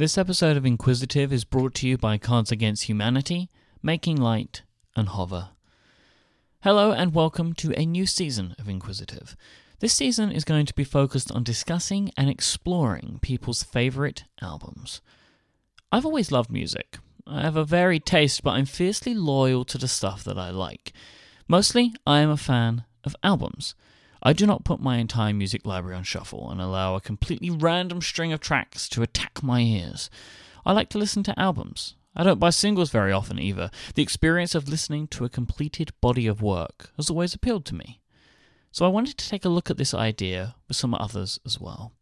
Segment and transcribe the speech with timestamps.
[0.00, 3.50] This episode of Inquisitive is brought to you by Cards Against Humanity,
[3.82, 4.62] Making Light,
[4.96, 5.50] and Hover.
[6.62, 9.36] Hello, and welcome to a new season of Inquisitive.
[9.80, 15.02] This season is going to be focused on discussing and exploring people's favourite albums.
[15.92, 16.96] I've always loved music.
[17.26, 20.94] I have a varied taste, but I'm fiercely loyal to the stuff that I like.
[21.46, 23.74] Mostly, I am a fan of albums.
[24.22, 28.02] I do not put my entire music library on shuffle and allow a completely random
[28.02, 30.10] string of tracks to attack my ears.
[30.66, 31.94] I like to listen to albums.
[32.14, 33.70] I don't buy singles very often either.
[33.94, 38.00] The experience of listening to a completed body of work has always appealed to me.
[38.72, 41.92] So I wanted to take a look at this idea with some others as well.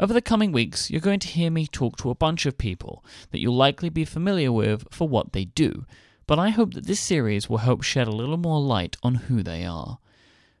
[0.00, 3.04] Over the coming weeks, you're going to hear me talk to a bunch of people
[3.30, 5.84] that you'll likely be familiar with for what they do,
[6.26, 9.42] but I hope that this series will help shed a little more light on who
[9.42, 9.98] they are.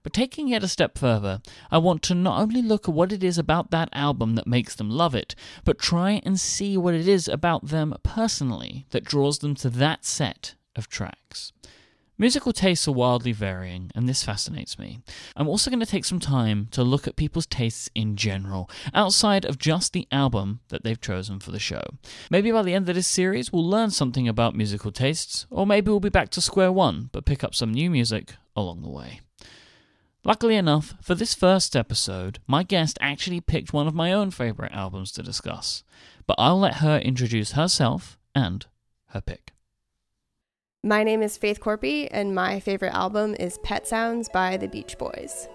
[0.02, 3.22] But taking it a step further, I want to not only look at what it
[3.22, 7.06] is about that album that makes them love it, but try and see what it
[7.06, 11.52] is about them personally that draws them to that set of tracks.
[12.20, 15.00] Musical tastes are wildly varying, and this fascinates me.
[15.36, 19.46] I'm also going to take some time to look at people's tastes in general, outside
[19.46, 21.82] of just the album that they've chosen for the show.
[22.28, 25.90] Maybe by the end of this series, we'll learn something about musical tastes, or maybe
[25.90, 29.20] we'll be back to square one, but pick up some new music along the way.
[30.22, 34.72] Luckily enough, for this first episode, my guest actually picked one of my own favourite
[34.72, 35.82] albums to discuss,
[36.26, 38.66] but I'll let her introduce herself and
[39.08, 39.54] her pick.
[40.84, 44.98] My name is Faith Korpi, and my favorite album is Pet Sounds by the Beach
[44.98, 45.48] Boys.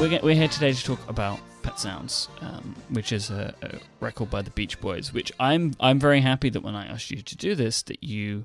[0.00, 4.30] We're, we're here today to talk about Pet Sounds, um, which is a, a, record
[4.30, 5.14] by the Beach Boys.
[5.14, 8.44] Which I'm I'm very happy that when I asked you to do this, that you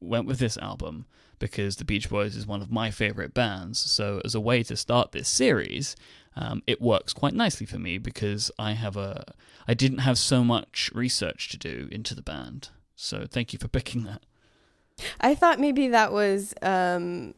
[0.00, 1.06] went with this album
[1.38, 3.78] because the Beach Boys is one of my favorite bands.
[3.78, 5.94] So as a way to start this series,
[6.34, 9.32] um, it works quite nicely for me because I have a
[9.68, 12.70] I didn't have so much research to do into the band.
[12.96, 14.22] So thank you for picking that.
[15.20, 17.34] I thought maybe that was um,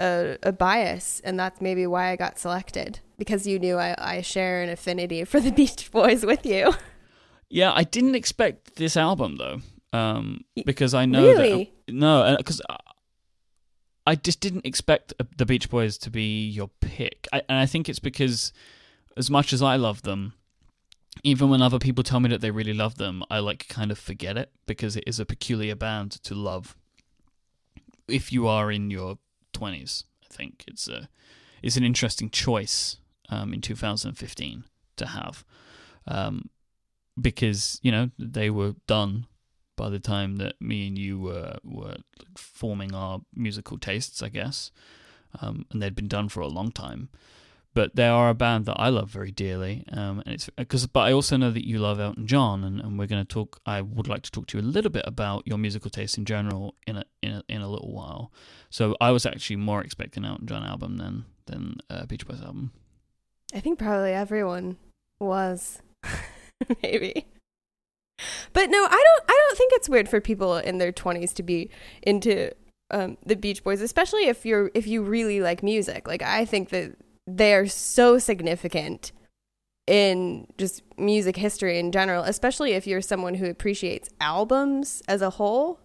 [0.00, 4.20] a, a bias, and that's maybe why I got selected because you knew I, I
[4.22, 6.72] share an affinity for the Beach Boys with you.
[7.48, 9.60] Yeah, I didn't expect this album though,
[9.92, 11.72] um, because I know really?
[11.86, 12.62] that no, because
[14.06, 17.88] I just didn't expect the Beach Boys to be your pick, I, and I think
[17.88, 18.52] it's because
[19.16, 20.32] as much as I love them,
[21.22, 23.98] even when other people tell me that they really love them, I like kind of
[23.98, 26.76] forget it because it is a peculiar band to love.
[28.08, 29.18] If you are in your
[29.52, 30.04] twenties.
[30.24, 30.64] I think.
[30.66, 31.08] It's a
[31.62, 32.96] it's an interesting choice
[33.28, 34.64] um, in 2015
[34.96, 35.44] to have.
[36.06, 36.50] Um,
[37.20, 39.26] because you know they were done
[39.76, 41.96] by the time that me and you were were
[42.36, 44.70] forming our musical tastes, I guess,
[45.40, 47.08] um, and they'd been done for a long time
[47.72, 49.84] but they are a band that I love very dearly.
[49.92, 52.98] Um, and it's because, but I also know that you love Elton John, and, and
[52.98, 53.60] we're going to talk.
[53.64, 56.24] I would like to talk to you a little bit about your musical taste in
[56.24, 58.32] general in a in a, in a little while.
[58.70, 62.72] So I was actually more expecting Elton John album than than uh, Beach Boys album.
[63.54, 64.76] I think probably everyone
[65.20, 65.82] was,
[66.82, 67.26] maybe.
[68.52, 69.24] But no, I don't.
[69.28, 71.70] I don't think it's weird for people in their twenties to be
[72.02, 72.50] into
[72.90, 76.08] um, the Beach Boys, especially if you're if you really like music.
[76.08, 79.12] Like I think that they are so significant
[79.86, 85.30] in just music history in general, especially if you're someone who appreciates albums as a
[85.30, 85.80] whole.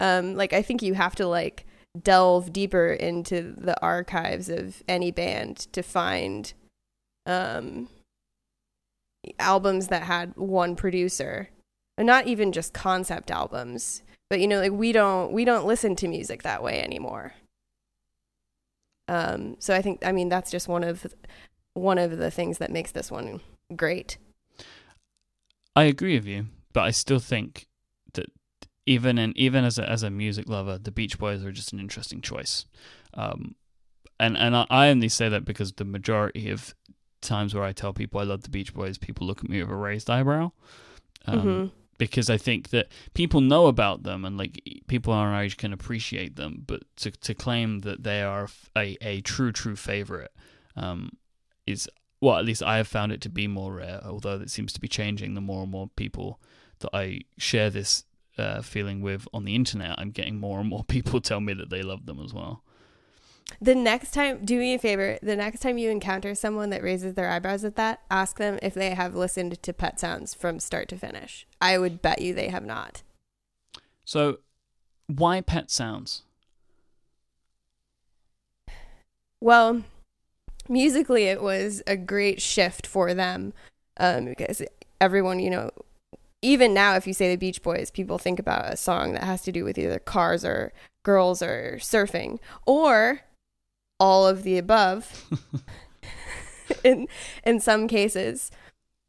[0.00, 1.66] Um, like I think you have to like
[2.00, 6.54] delve deeper into the archives of any band to find
[7.26, 7.88] um
[9.38, 11.48] albums that had one producer.
[11.98, 14.02] And not even just concept albums.
[14.30, 17.34] But you know like we don't we don't listen to music that way anymore
[19.12, 21.06] um, so I think, I mean, that's just one of
[21.74, 23.40] one of the things that makes this one
[23.76, 24.16] great.
[25.76, 27.66] I agree with you, but I still think
[28.14, 28.30] that
[28.86, 31.78] even in even as a as a music lover, the Beach Boys are just an
[31.78, 32.64] interesting choice.
[33.12, 33.54] Um,
[34.18, 36.74] and and I, I only say that because the majority of
[37.20, 39.70] times where I tell people I love the Beach Boys, people look at me with
[39.70, 40.52] a raised eyebrow.
[41.26, 45.56] Um, mm-hmm because I think that people know about them and like people our age
[45.56, 50.32] can appreciate them, but to to claim that they are a, a true true favorite
[50.76, 51.10] um,
[51.66, 51.88] is
[52.20, 54.00] well at least I have found it to be more rare.
[54.04, 55.34] Although it seems to be changing.
[55.34, 56.40] The more and more people
[56.80, 58.04] that I share this
[58.38, 61.70] uh, feeling with on the internet, I'm getting more and more people tell me that
[61.70, 62.62] they love them as well.
[63.60, 65.18] The next time, do me a favor.
[65.22, 68.74] The next time you encounter someone that raises their eyebrows at that, ask them if
[68.74, 71.46] they have listened to Pet Sounds from start to finish.
[71.60, 73.02] I would bet you they have not.
[74.04, 74.38] So,
[75.06, 76.22] why Pet Sounds?
[79.42, 79.82] well,
[80.68, 83.52] musically, it was a great shift for them
[83.98, 84.62] um, because
[85.00, 85.70] everyone, you know,
[86.42, 89.42] even now, if you say the Beach Boys, people think about a song that has
[89.42, 90.72] to do with either cars or
[91.02, 93.22] girls or surfing or
[94.02, 95.30] all of the above
[96.84, 97.06] in
[97.46, 98.50] in some cases.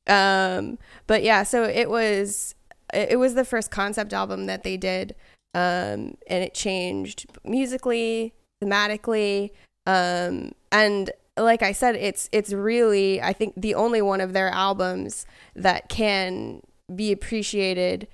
[0.06, 2.54] Um, but yeah, so it was
[2.94, 5.16] it was the first concept album that they did,
[5.56, 9.50] um, and it changed musically, thematically,
[9.88, 14.50] um, and like I said, it's it's really I think the only one of their
[14.50, 15.26] albums
[15.56, 16.62] that can
[16.96, 18.08] be appreciated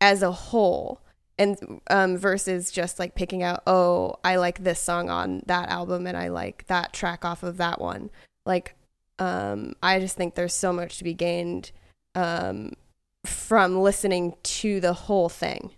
[0.00, 1.02] as a whole
[1.38, 6.06] and um, versus just like picking out oh i like this song on that album
[6.06, 8.10] and i like that track off of that one.
[8.44, 8.74] Like
[9.18, 11.72] um, i just think there's so much to be gained
[12.16, 12.72] um,
[13.24, 15.70] from listening to the whole thing.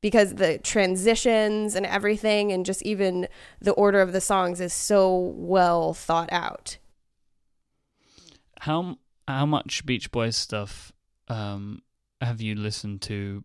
[0.00, 3.28] Because the transitions and everything and just even
[3.60, 6.78] the order of the songs is so well thought out.
[8.58, 8.98] How
[9.28, 10.92] how much beach boys stuff
[11.28, 11.82] um,
[12.20, 13.44] have you listened to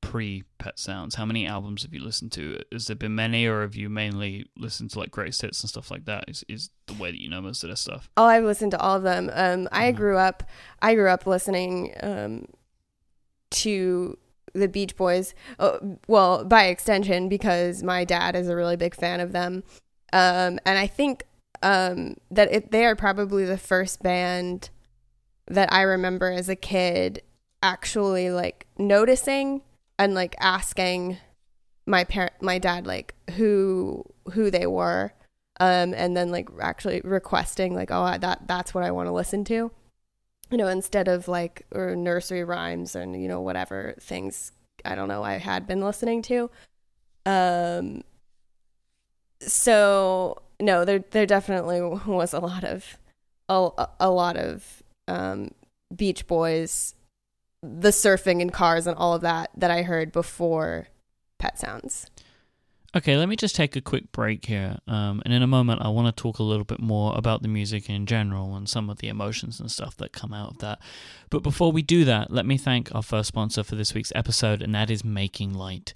[0.00, 1.16] pre Pet Sounds?
[1.16, 2.62] How many albums have you listened to?
[2.72, 5.90] Has there been many, or have you mainly listened to like greatest hits and stuff
[5.90, 6.24] like that?
[6.28, 8.08] Is is the way that you know most of this stuff?
[8.16, 9.30] Oh, I've listened to all of them.
[9.32, 9.96] Um, I mm-hmm.
[9.96, 10.42] grew up,
[10.80, 12.46] I grew up listening um,
[13.50, 14.16] to
[14.54, 15.34] the Beach Boys.
[15.58, 19.64] Oh, well, by extension, because my dad is a really big fan of them,
[20.12, 21.24] um, and I think
[21.62, 24.70] um, that it, they are probably the first band
[25.48, 27.22] that I remember as a kid
[27.62, 29.62] actually like noticing
[29.98, 31.18] and like asking
[31.86, 35.12] my parent my dad like who who they were
[35.60, 39.44] um and then like actually requesting like oh that that's what I want to listen
[39.44, 39.70] to.
[40.50, 44.52] You know instead of like or nursery rhymes and you know whatever things
[44.84, 46.50] I don't know I had been listening to.
[47.26, 48.02] Um
[49.40, 52.98] so no there there definitely was a lot of
[53.48, 55.52] a, a lot of um
[55.94, 56.94] beach boys
[57.62, 60.88] the surfing and cars and all of that that I heard before
[61.38, 62.06] Pet Sounds.
[62.96, 64.78] Okay, let me just take a quick break here.
[64.86, 67.48] Um, and in a moment, I want to talk a little bit more about the
[67.48, 70.78] music in general and some of the emotions and stuff that come out of that.
[71.28, 74.62] But before we do that, let me thank our first sponsor for this week's episode,
[74.62, 75.92] and that is Making Light.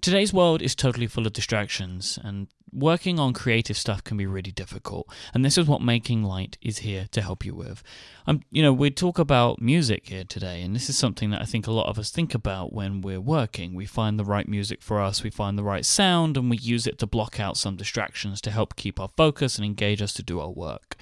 [0.00, 4.52] Today's world is totally full of distractions, and working on creative stuff can be really
[4.52, 5.08] difficult.
[5.32, 7.82] And this is what Making Light is here to help you with.
[8.26, 11.44] Um, you know, we talk about music here today, and this is something that I
[11.44, 13.74] think a lot of us think about when we're working.
[13.74, 16.86] We find the right music for us, we find the right sound, and we use
[16.86, 20.22] it to block out some distractions to help keep our focus and engage us to
[20.22, 20.96] do our work.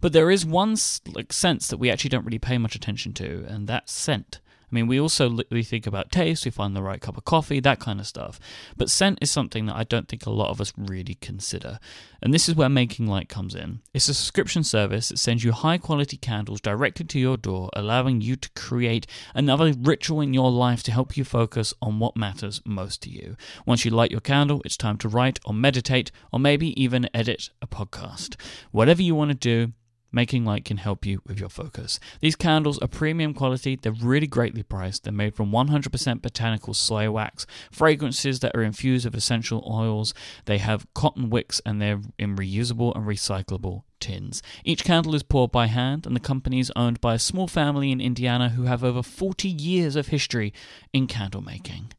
[0.00, 0.76] But there is one
[1.06, 4.40] like sense that we actually don't really pay much attention to, and that's scent.
[4.70, 7.60] I mean, we also we think about taste, we find the right cup of coffee,
[7.60, 8.38] that kind of stuff.
[8.76, 11.80] But scent is something that I don't think a lot of us really consider.
[12.22, 13.80] And this is where Making Light comes in.
[13.94, 18.20] It's a subscription service that sends you high quality candles directly to your door, allowing
[18.20, 22.60] you to create another ritual in your life to help you focus on what matters
[22.64, 23.36] most to you.
[23.66, 27.50] Once you light your candle, it's time to write or meditate or maybe even edit
[27.60, 28.40] a podcast.
[28.70, 29.72] Whatever you want to do,
[30.12, 32.00] Making Light can help you with your focus.
[32.20, 35.04] These candles are premium quality, they're really greatly priced.
[35.04, 40.14] They're made from 100% botanical soy wax, fragrances that are infused with essential oils.
[40.46, 44.42] They have cotton wicks and they're in reusable and recyclable tins.
[44.64, 47.92] Each candle is poured by hand, and the company is owned by a small family
[47.92, 50.52] in Indiana who have over 40 years of history
[50.92, 51.92] in candle making.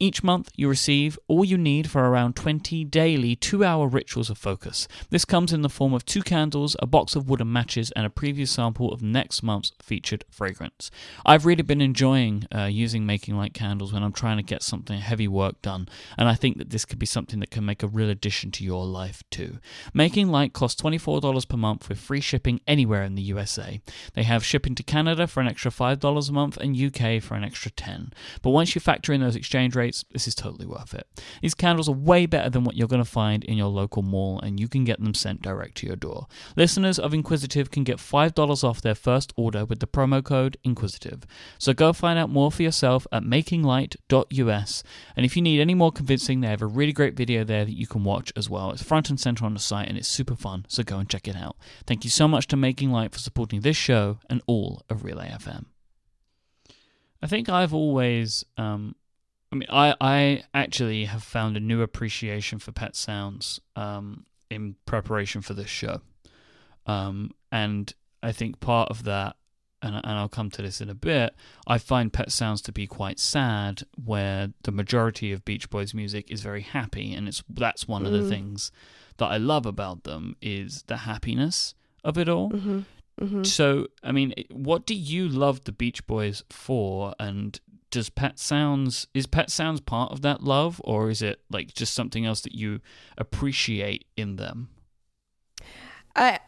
[0.00, 4.36] Each month, you receive all you need for around 20 daily two hour rituals of
[4.36, 4.88] focus.
[5.10, 8.10] This comes in the form of two candles, a box of wooden matches, and a
[8.10, 10.90] preview sample of next month's featured fragrance.
[11.24, 14.98] I've really been enjoying uh, using Making Light candles when I'm trying to get something
[14.98, 17.88] heavy work done, and I think that this could be something that can make a
[17.88, 19.58] real addition to your life too.
[19.92, 23.80] Making Light costs $24 per month with free shipping anywhere in the USA.
[24.14, 27.44] They have shipping to Canada for an extra $5 a month and UK for an
[27.44, 30.94] extra 10 But once you factor in those exchange rates, rates, this is totally worth
[30.94, 31.06] it.
[31.42, 34.40] These candles are way better than what you're going to find in your local mall,
[34.40, 36.26] and you can get them sent direct to your door.
[36.56, 41.24] Listeners of Inquisitive can get $5 off their first order with the promo code Inquisitive.
[41.58, 44.82] So go find out more for yourself at makinglight.us.
[45.16, 47.76] And if you need any more convincing, they have a really great video there that
[47.76, 48.70] you can watch as well.
[48.70, 51.28] It's front and center on the site, and it's super fun, so go and check
[51.28, 51.56] it out.
[51.86, 55.28] Thank you so much to Making Light for supporting this show and all of Relay
[55.28, 55.66] FM.
[57.24, 58.94] I think I've always um,
[59.54, 64.74] I mean, I, I actually have found a new appreciation for pet sounds um, in
[64.84, 66.00] preparation for this show.
[66.86, 69.36] Um, and I think part of that
[69.80, 71.36] and, and I'll come to this in a bit,
[71.68, 76.30] I find Pet Sounds to be quite sad, where the majority of Beach Boys music
[76.30, 78.28] is very happy, and it's that's one of the Mm.
[78.30, 78.72] things
[79.18, 82.50] that I love about them is the happiness of it all.
[82.50, 82.80] Mm-hmm.
[83.20, 83.44] Mm-hmm.
[83.44, 87.14] So, I mean, what do you love the Beach Boys for?
[87.20, 87.60] And
[87.94, 91.94] does Pet Sounds is Pet Sounds part of that love, or is it like just
[91.94, 92.80] something else that you
[93.16, 94.68] appreciate in them?
[96.16, 96.40] I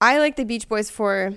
[0.00, 1.34] I like the Beach Boys for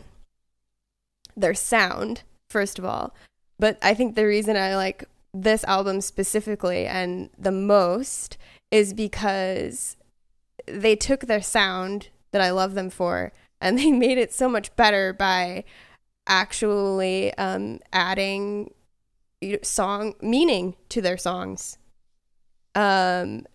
[1.35, 3.13] their sound, first of all.
[3.59, 5.03] But I think the reason I like
[5.33, 8.37] this album specifically and the most
[8.71, 9.97] is because
[10.67, 14.73] they took their sound that I love them for and they made it so much
[14.77, 15.65] better by
[16.27, 18.71] actually um, adding
[19.63, 21.77] song meaning to their songs.
[22.75, 23.45] Um,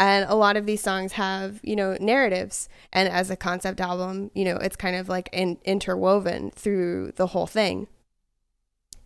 [0.00, 2.68] and a lot of these songs have you know narratives.
[2.92, 7.28] And as a concept album you know it's kind of like in, interwoven through the
[7.28, 7.86] whole thing.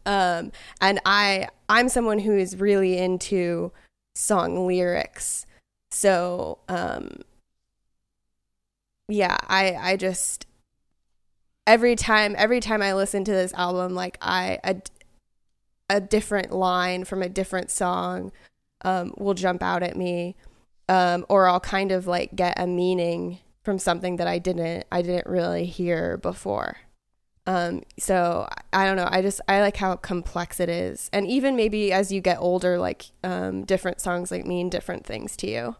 [0.06, 3.72] Um and i i'm someone who is really into
[4.14, 5.46] song lyrics.
[5.90, 7.22] So um
[9.08, 10.46] yeah i i just
[11.66, 14.76] every time every time i listen to this album like i a,
[15.90, 18.30] a different line from a different song
[18.82, 20.36] um will jump out at me
[20.88, 25.02] um, or I'll kind of like get a meaning from something that I didn't I
[25.02, 26.78] didn't really hear before.
[27.46, 29.08] Um, so I don't know.
[29.10, 32.78] I just I like how complex it is, and even maybe as you get older,
[32.78, 35.76] like um, different songs like mean different things to you.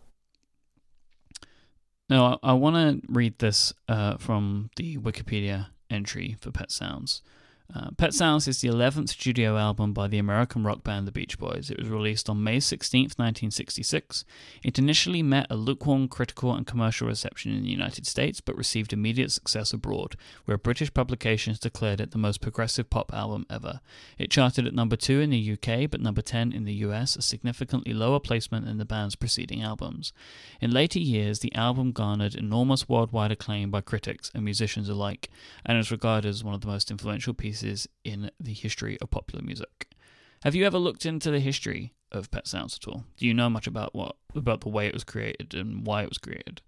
[2.10, 7.20] Now, I, I want to read this uh, from the Wikipedia entry for Pet Sounds.
[7.74, 11.38] Uh, Pet Sounds is the 11th studio album by the American rock band The Beach
[11.38, 11.70] Boys.
[11.70, 14.24] It was released on May 16, 1966.
[14.64, 18.94] It initially met a lukewarm critical and commercial reception in the United States, but received
[18.94, 23.80] immediate success abroad, where British publications declared it the most progressive pop album ever.
[24.16, 27.22] It charted at number 2 in the UK, but number 10 in the US, a
[27.22, 30.14] significantly lower placement than the band's preceding albums.
[30.58, 35.28] In later years, the album garnered enormous worldwide acclaim by critics and musicians alike,
[35.66, 39.44] and is regarded as one of the most influential pieces in the history of popular
[39.44, 39.88] music.
[40.42, 43.04] Have you ever looked into the history of Pet Sounds at all?
[43.16, 46.08] Do you know much about what about the way it was created and why it
[46.08, 46.62] was created?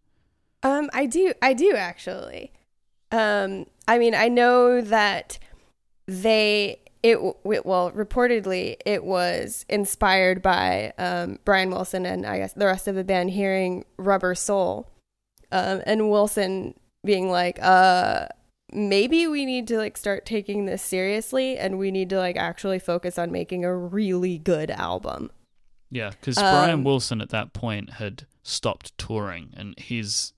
[0.62, 2.52] Um, I do, I do actually.
[3.12, 5.38] Um, I mean, I know that
[6.06, 12.66] they it, well reportedly it was inspired by um, Brian Wilson and I guess the
[12.66, 14.90] rest of the band hearing Rubber Soul,
[15.50, 18.26] um, and Wilson being like, uh,
[18.72, 22.78] maybe we need to like start taking this seriously and we need to like actually
[22.78, 25.30] focus on making a really good album.
[25.90, 30.32] Yeah, because Brian Um, Wilson at that point had stopped touring, and his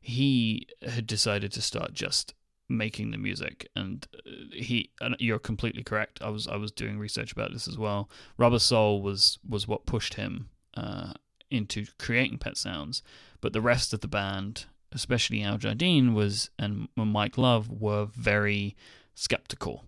[0.00, 2.34] he had decided to start just
[2.70, 3.68] making the music.
[3.76, 6.20] And uh, he, and you're completely correct.
[6.22, 8.08] I was I was doing research about this as well.
[8.38, 11.12] Rubber Soul was was what pushed him uh,
[11.50, 13.02] into creating Pet Sounds,
[13.42, 18.76] but the rest of the band, especially Al Jardine, was and Mike Love were very
[19.14, 19.84] skeptical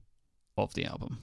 [0.57, 1.19] of the album.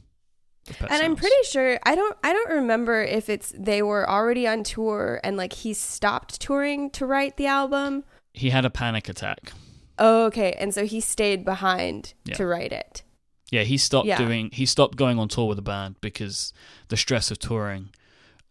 [0.81, 4.63] and I'm pretty sure I don't I don't remember if it's they were already on
[4.63, 8.03] tour and like he stopped touring to write the album.
[8.34, 9.53] he had a panic attack.
[10.00, 10.51] Oh, okay.
[10.60, 12.36] And so he stayed behind Yeah.
[12.36, 13.03] to write it.
[13.50, 14.17] Yeah, he stopped Yeah.
[14.17, 14.50] doing.
[14.53, 16.53] He stopped going on tour with the band because
[16.89, 17.89] the stress of touring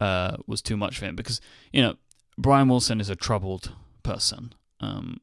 [0.00, 1.14] uh, was too much for him.
[1.16, 1.40] Because
[1.72, 1.94] you know,
[2.38, 4.54] Brian Wilson is a troubled person.
[4.80, 5.20] Um,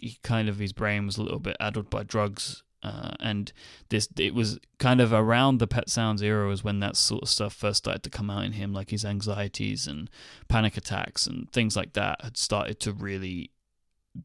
[0.00, 3.52] he kind of his brain was a little bit addled by drugs, uh, and
[3.90, 7.28] this it was kind of around the Pet Sounds era was when that sort of
[7.28, 10.08] stuff first started to come out in him, like his anxieties and
[10.48, 13.50] panic attacks and things like that had started to really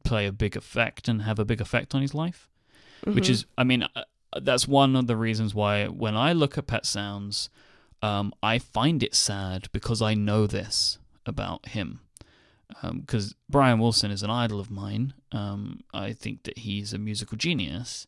[0.03, 2.49] play a big effect and have a big effect on his life
[3.03, 3.29] which Mhm.
[3.29, 4.03] is i mean uh,
[4.41, 7.51] that's one of the reasons why when i look at pet sounds
[8.01, 10.97] um, i find it sad because i know this
[11.27, 11.99] about him
[12.91, 15.13] because brian wilson is an idol of mine.
[15.31, 18.07] Um, i think that he's a musical genius.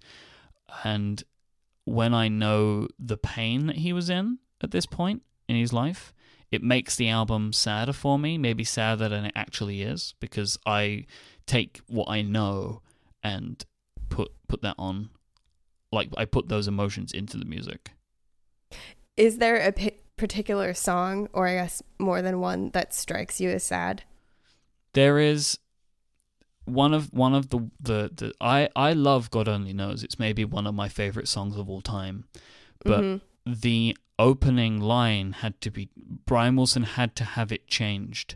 [0.84, 1.24] And
[1.86, 6.14] when i know the pain that he was in at this point in his life
[6.52, 11.06] it makes the album sadder for me maybe sadder than it actually is because i
[11.46, 12.82] take what i know
[13.24, 13.66] and
[14.10, 15.10] put put that on
[15.92, 17.92] like i put those emotions into the music.
[19.16, 23.50] Is there a p- particular song or I guess more than one that strikes you
[23.50, 24.04] as sad?
[24.98, 25.60] There is
[26.66, 30.44] one of one of the the, the i i love god only knows it's maybe
[30.44, 32.26] one of my favorite songs of all time
[32.84, 33.22] but Mhm.
[33.46, 35.90] the opening line had to be
[36.26, 38.36] brian wilson had to have it changed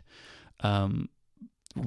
[0.60, 1.08] um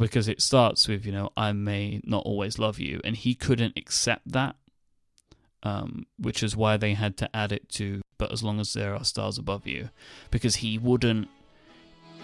[0.03, 3.75] because it starts with you know i may not always love you and he couldn't
[3.77, 4.55] accept that
[5.63, 8.93] um, which is why they had to add it to "But as long as there
[8.93, 9.89] are stars above you,"
[10.29, 11.27] because he wouldn't,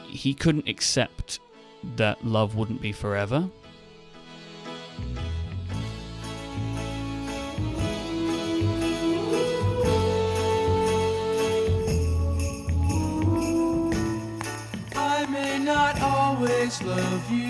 [0.10, 1.40] he couldn't accept
[1.96, 3.50] that love wouldn't be forever.
[14.96, 17.50] I may not always love you,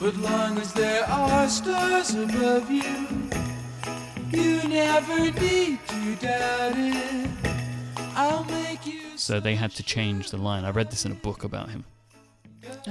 [0.00, 3.30] but long as there are stars above you,
[4.30, 7.30] you never need to doubt it.
[8.14, 9.16] I'll make you.
[9.16, 10.64] So they had to change the line.
[10.64, 11.84] I read this in a book about him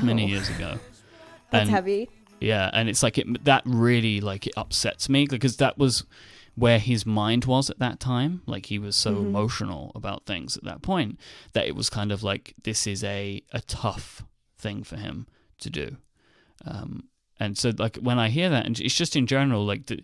[0.02, 0.28] many Oh.
[0.28, 0.80] years ago.
[1.52, 2.10] That's And- heavy.
[2.42, 6.06] Yeah, and it's like it that really like it upsets me because that was
[6.56, 8.42] where his mind was at that time.
[8.46, 9.26] Like he was so Mhm.
[9.28, 11.20] emotional about things at that point
[11.54, 14.24] that it was kind of like this is a a tough
[14.58, 15.28] thing for him
[15.60, 15.98] to do.
[16.66, 17.10] Um,
[17.40, 20.04] and so like when I hear that, and it's just in general like the,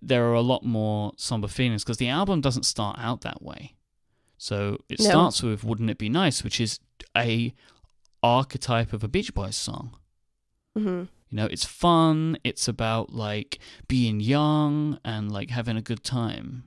[0.00, 3.74] there are a lot more somber feelings because the album doesn't start out that way.
[4.38, 5.04] So it No.
[5.06, 6.80] starts with "Wouldn't It Be Nice," which is
[7.14, 7.52] a
[8.22, 9.96] archetype of a Beach Boys song.
[10.76, 12.38] hmm You know, it's fun.
[12.44, 16.64] It's about like being young and like having a good time.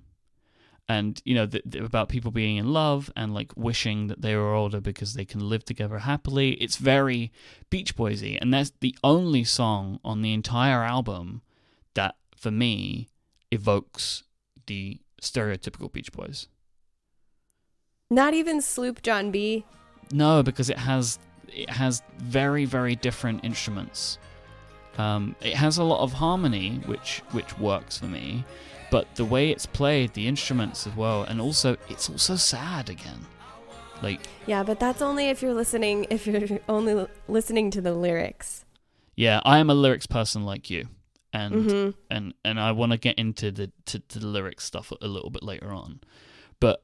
[0.89, 4.35] And, you know, th- th- about people being in love and like wishing that they
[4.35, 6.51] were older because they can live together happily.
[6.55, 7.31] It's very
[7.69, 8.37] Beach Boysy.
[8.41, 11.43] And that's the only song on the entire album
[11.93, 13.07] that, for me,
[13.51, 14.23] evokes
[14.67, 16.49] the stereotypical Beach Boys.
[18.09, 19.63] Not even Sloop John B.
[20.11, 24.17] No, because it has it has very very different instruments.
[24.97, 28.43] Um, it has a lot of harmony, which which works for me,
[28.91, 33.25] but the way it's played, the instruments as well, and also it's also sad again.
[34.01, 36.07] Like Yeah, but that's only if you're listening.
[36.09, 38.65] If you're only l- listening to the lyrics.
[39.15, 40.87] yeah, I am a lyrics person like you,
[41.31, 44.91] and hmm and and I want to get into the to, to the lyrics stuff
[45.01, 46.01] a little bit later on,
[46.59, 46.83] but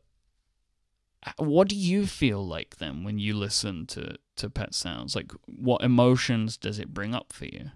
[1.37, 5.15] what do you feel like then when you listen to to Pet Sounds?
[5.15, 7.71] Like, what emotions does it bring up for you?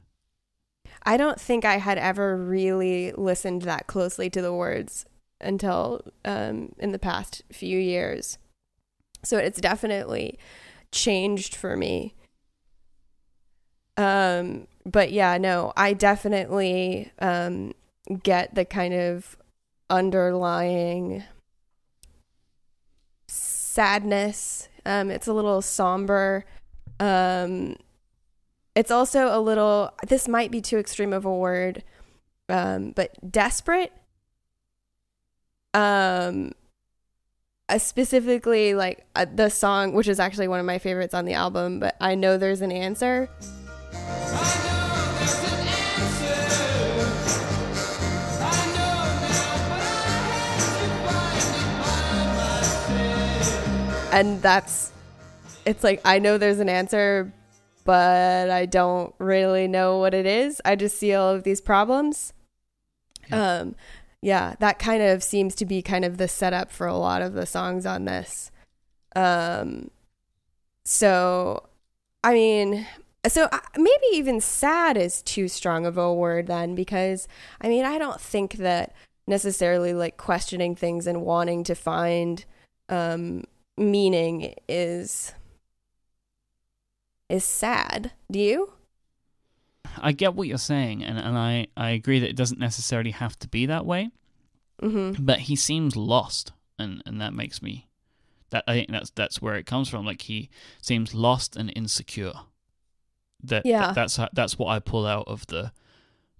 [1.03, 5.05] I don't think I had ever really listened that closely to the words
[5.39, 8.37] until um, in the past few years.
[9.23, 10.37] So it's definitely
[10.91, 12.13] changed for me.
[13.97, 17.73] Um, but yeah, no, I definitely um,
[18.23, 19.37] get the kind of
[19.89, 21.23] underlying
[23.71, 24.67] sadness.
[24.85, 26.43] Um, it's a little somber.
[26.99, 27.77] Um,
[28.75, 31.83] it's also a little, this might be too extreme of a word,
[32.49, 33.93] um, but desperate.
[35.73, 36.51] Um,
[37.69, 41.33] uh, specifically, like uh, the song, which is actually one of my favorites on the
[41.33, 43.29] album, but I know there's an answer.
[54.11, 54.91] And that's
[55.65, 57.31] it's like I know there's an answer,
[57.83, 60.61] but I don't really know what it is.
[60.65, 62.33] I just see all of these problems.
[63.29, 63.59] Yeah.
[63.59, 63.75] Um
[64.23, 67.33] yeah, that kind of seems to be kind of the setup for a lot of
[67.33, 68.51] the songs on this.
[69.15, 69.91] Um
[70.85, 71.67] so
[72.23, 72.85] I mean,
[73.27, 77.27] so maybe even sad is too strong of a word then because
[77.59, 78.93] I mean, I don't think that
[79.27, 82.43] necessarily like questioning things and wanting to find
[82.89, 83.43] um
[83.77, 85.33] meaning is
[87.29, 88.11] is sad.
[88.29, 88.73] Do you?
[89.97, 93.37] I get what you're saying, and, and I, I agree that it doesn't necessarily have
[93.39, 94.11] to be that way.
[94.81, 95.23] Mm-hmm.
[95.23, 97.87] But he seems lost, and, and that makes me
[98.51, 100.05] that I think that's that's where it comes from.
[100.05, 100.49] Like he
[100.81, 102.33] seems lost and insecure.
[103.43, 103.87] That, Yeah.
[103.87, 105.71] that that's that's what I pull out of the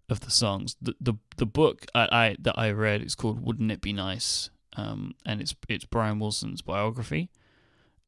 [0.09, 0.75] of the songs.
[0.81, 4.49] The the the book I, I that I read is called "Wouldn't It Be Nice,"
[4.77, 7.29] um, and it's it's Brian Wilson's biography,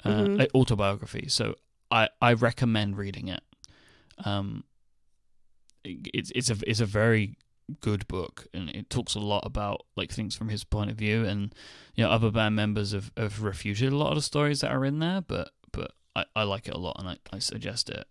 [0.04, 0.42] uh, Mhm.
[0.42, 1.28] uh, autobiography.
[1.30, 1.56] So
[1.92, 3.42] I I recommend reading it.
[4.26, 4.64] Um,
[5.84, 7.38] it- it's it's a it's a very
[7.80, 11.24] good book and it talks a lot about like things from his point of view
[11.26, 11.56] and
[11.96, 14.84] you know other band members have, have refuted a lot of the stories that are
[14.84, 18.06] in there but but I, I like it a lot and I, I suggest it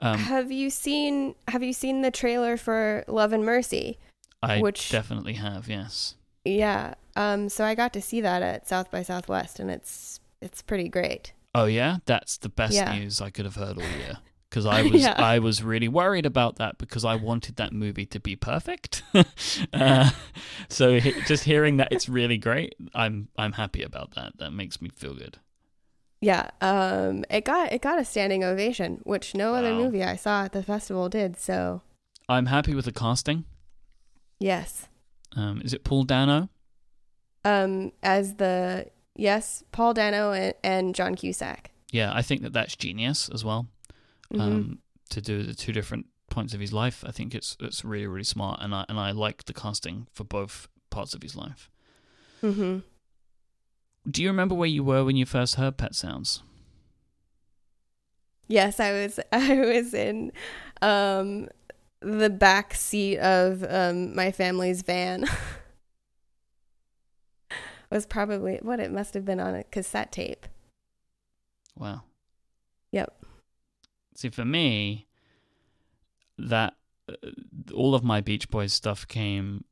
[0.00, 3.98] um have you seen Have you seen the trailer for Love and Mercy?
[4.40, 6.14] I which- definitely have yes
[6.46, 6.94] Yeah.
[7.16, 7.48] Um.
[7.48, 11.32] So I got to see that at South by Southwest, and it's it's pretty great.
[11.54, 12.94] oh yeah that's the best Yeah.
[12.98, 14.18] news I could have heard all year
[14.50, 15.14] because I was Yeah.
[15.16, 19.02] I was really worried about that because I wanted that movie to be perfect
[19.72, 20.10] uh,
[20.68, 24.82] so he, just hearing that it's really great I'm I'm happy about that that makes
[24.82, 25.38] me feel good
[26.20, 26.50] Yeah.
[26.60, 27.24] Um.
[27.30, 30.62] It got it got a standing ovation, which no other movie I saw at the
[30.62, 31.36] festival did.
[31.38, 31.80] So
[32.28, 33.44] I'm happy with the casting
[34.38, 34.88] yes.
[35.36, 36.48] Um, is it Paul Dano?
[37.44, 41.70] Um, as the yes, Paul Dano and, and John Cusack.
[41.92, 43.68] Yeah, I think that that's genius as well.
[44.36, 48.06] Um, to do the two different points of his life, I think it's it's really
[48.08, 51.70] really smart, and I and I like the casting for both parts of his life.
[52.42, 52.82] Mhm.
[54.10, 56.42] Do you remember where you were when you first heard Pet Sounds?
[58.48, 59.20] Yes, I was.
[59.32, 60.32] I was in
[60.82, 61.48] um,
[62.00, 65.26] the back seat of um, my family's van.
[67.90, 70.46] was probably what it must have been on a cassette tape.
[71.76, 72.02] Wow.
[72.92, 73.24] Yep.
[74.14, 75.06] See, for me,
[76.38, 76.74] that
[77.08, 77.14] uh,
[77.74, 79.64] all of my Beach Boys stuff came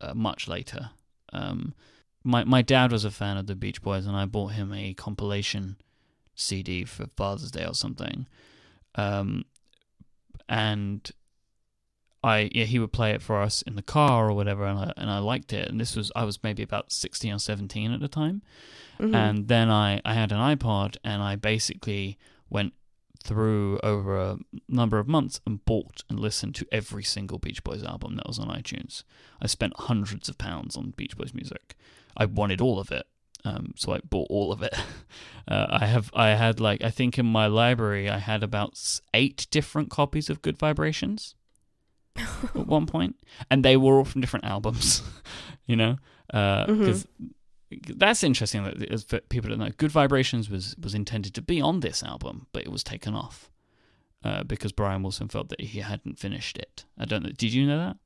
[0.00, 0.90] uh, much later.
[1.32, 1.74] Um,
[2.22, 4.94] my my dad was a fan of the Beach Boys, and I bought him a
[4.94, 5.76] compilation
[6.34, 8.26] CD for Father's Day or something.
[8.94, 9.44] Um,
[10.48, 11.10] and
[12.22, 14.92] I yeah he would play it for us in the car or whatever, and I
[14.96, 15.68] and I liked it.
[15.68, 18.42] And this was I was maybe about sixteen or seventeen at the time.
[18.98, 19.14] Mhm.
[19.14, 22.18] And then I, I had an iPod and I basically
[22.50, 22.74] went
[23.24, 27.82] through over a number of months and bought and listened to every single Beach Boys
[27.82, 29.04] album that was on iTunes.
[29.40, 31.76] I spent hundreds of pounds on Beach Boys music.
[32.16, 33.06] I wanted all of it.
[33.42, 34.74] Um, so I bought all of it.
[35.48, 39.48] Uh, I have, I had like, I think in my library I had about eight
[39.50, 41.34] different copies of Good Vibrations
[42.54, 43.16] at one point,
[43.50, 45.02] and they were all from different albums.
[45.66, 45.96] you know,
[46.28, 47.06] because
[47.96, 51.60] that's interesting that as for people don't know, Good Vibrations was was intended to be
[51.60, 53.50] on this album, but it was taken off
[54.24, 56.84] uh, because Brian Wilson felt that he hadn't finished it.
[56.98, 57.30] I don't know.
[57.30, 57.96] Did you know that?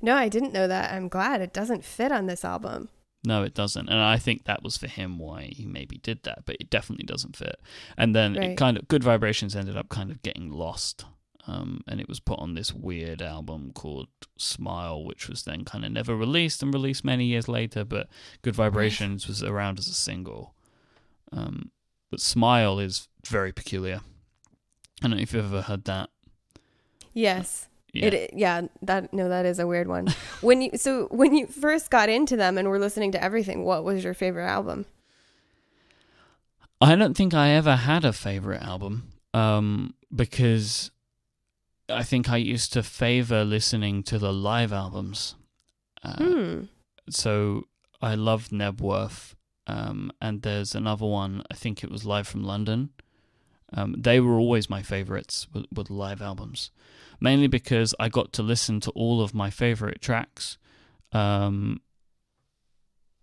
[0.00, 0.92] no, I didn't know that.
[0.92, 2.88] I'm glad it doesn't fit on this album.
[3.24, 6.44] No, it doesn't, and I think that was for him why he maybe did that,
[6.46, 7.56] but it definitely doesn't fit.
[7.96, 11.04] And then it kind of Good Vibrations ended up kind of getting lost,
[11.48, 15.82] um, and it was put on this weird album called Smile, which was then kind
[15.82, 17.84] of never released and released many years later.
[17.84, 18.08] But
[18.42, 20.54] Good Vibrations was around as a single,
[21.32, 21.70] um,
[22.10, 24.00] but Smile is very peculiar.
[25.02, 26.10] I don't know if you've ever heard that.
[27.14, 27.68] Yes.
[27.94, 28.06] Yeah.
[28.06, 30.08] It yeah, that no that is a weird one.
[30.42, 33.84] when you so when you first got into them and were listening to everything, what
[33.84, 34.84] was your favorite album?
[36.80, 40.90] I don't think I ever had a favorite album um, because
[41.88, 45.34] I think I used to favor listening to the live albums.
[46.02, 46.62] Uh, Hmm.
[47.10, 47.64] So
[48.02, 49.34] I loved Knebworth,
[49.66, 51.42] um, and there's another one.
[51.50, 52.90] I think it was Live from London.
[53.72, 56.70] Um, they were always my favorites with, with live albums,
[57.20, 60.58] mainly because I got to listen to all of my favorite tracks.
[61.12, 61.80] Um,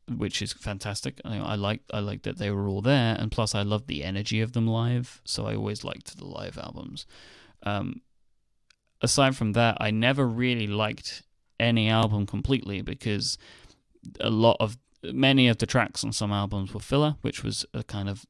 [0.08, 1.20] which is fantastic.
[1.26, 4.04] I, I like I like that they were all there, and plus I loved the
[4.04, 5.22] energy of them live.
[5.26, 7.08] So I always liked the live albums.
[7.64, 8.02] Um,
[9.02, 11.24] aside from that, I never really liked
[11.60, 13.38] any album completely because
[14.20, 17.84] a lot of many of the tracks on some albums were filler, which was a
[17.84, 18.26] kind of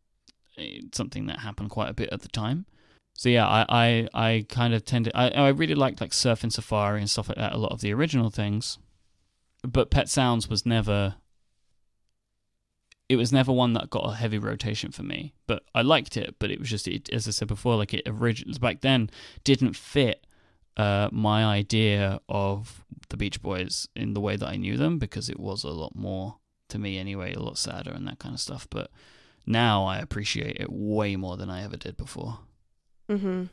[0.58, 2.66] eh, something that happened quite a bit at the time.
[3.14, 7.00] So yeah, I I, I kind of tended I I really liked like Surfin' Safari
[7.00, 7.54] and stuff like that.
[7.54, 8.78] A lot of the original things,
[9.64, 11.16] but Pet Sounds was never
[13.08, 15.34] it was never one that got a heavy rotation for me.
[15.48, 18.04] But I liked it, but it was just it, as I said before, like it
[18.08, 19.10] originally back then
[19.44, 20.26] didn't fit
[20.78, 25.30] uh, my idea of the Beach Boys in the way that I knew them because
[25.30, 26.38] it was a lot more
[26.70, 28.68] to me anyway, a lot sadder and that kind of stuff.
[28.70, 28.90] But
[29.46, 32.40] now I appreciate it way more than I ever did before.
[33.10, 33.44] Mm-hmm.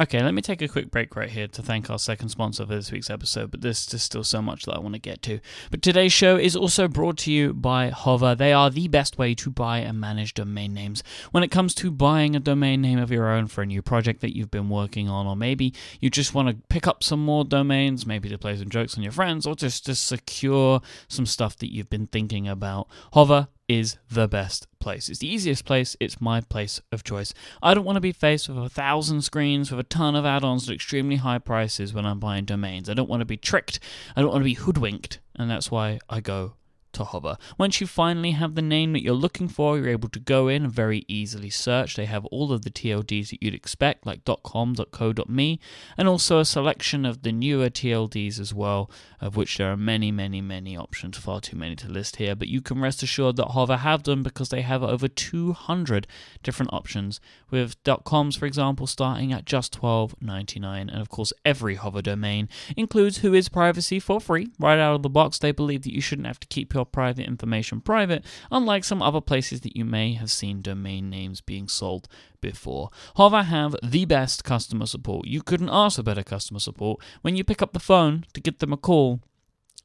[0.00, 2.72] Okay, let me take a quick break right here to thank our second sponsor for
[2.72, 5.40] this week's episode, but there's just still so much that I want to get to.
[5.72, 8.36] But today's show is also brought to you by Hover.
[8.36, 11.02] They are the best way to buy and manage domain names.
[11.32, 14.20] When it comes to buying a domain name of your own for a new project
[14.20, 17.44] that you've been working on, or maybe you just want to pick up some more
[17.44, 21.56] domains, maybe to play some jokes on your friends, or just to secure some stuff
[21.56, 25.08] that you've been thinking about, Hover is the best place.
[25.08, 25.96] It's the easiest place.
[26.00, 27.34] It's my place of choice.
[27.62, 30.68] I don't want to be faced with a thousand screens with a ton of add-ons
[30.68, 32.88] at extremely high prices when I'm buying domains.
[32.88, 33.78] I don't want to be tricked.
[34.16, 36.54] I don't want to be hoodwinked, and that's why I go
[36.92, 37.36] to Hover.
[37.56, 40.64] Once you finally have the name that you're looking for, you're able to go in
[40.64, 41.96] and very easily search.
[41.96, 45.60] They have all of the TLDs that you'd expect, like .com, .co, .me,
[45.96, 50.10] and also a selection of the newer TLDs as well, of which there are many,
[50.10, 52.34] many, many options, far too many to list here.
[52.34, 56.06] But you can rest assured that Hover have them because they have over 200
[56.42, 57.20] different options,
[57.50, 60.80] with .coms, for example, starting at just $12.99.
[60.80, 64.48] And of course, every Hover domain includes Whois Privacy for free.
[64.58, 67.26] Right out of the box, they believe that you shouldn't have to keep your private
[67.26, 72.08] information private, unlike some other places that you may have seen domain names being sold
[72.40, 72.90] before.
[73.16, 75.26] Hover have the best customer support.
[75.26, 77.00] You couldn't ask for better customer support.
[77.22, 79.20] When you pick up the phone to give them a call,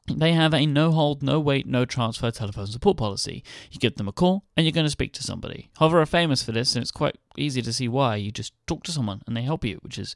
[0.07, 3.41] They have a no hold, no wait, no transfer telephone support policy.
[3.71, 5.69] You give them a call and you're going to speak to somebody.
[5.77, 8.17] Hover are famous for this, and it's quite easy to see why.
[8.17, 10.13] You just talk to someone and they help you, which is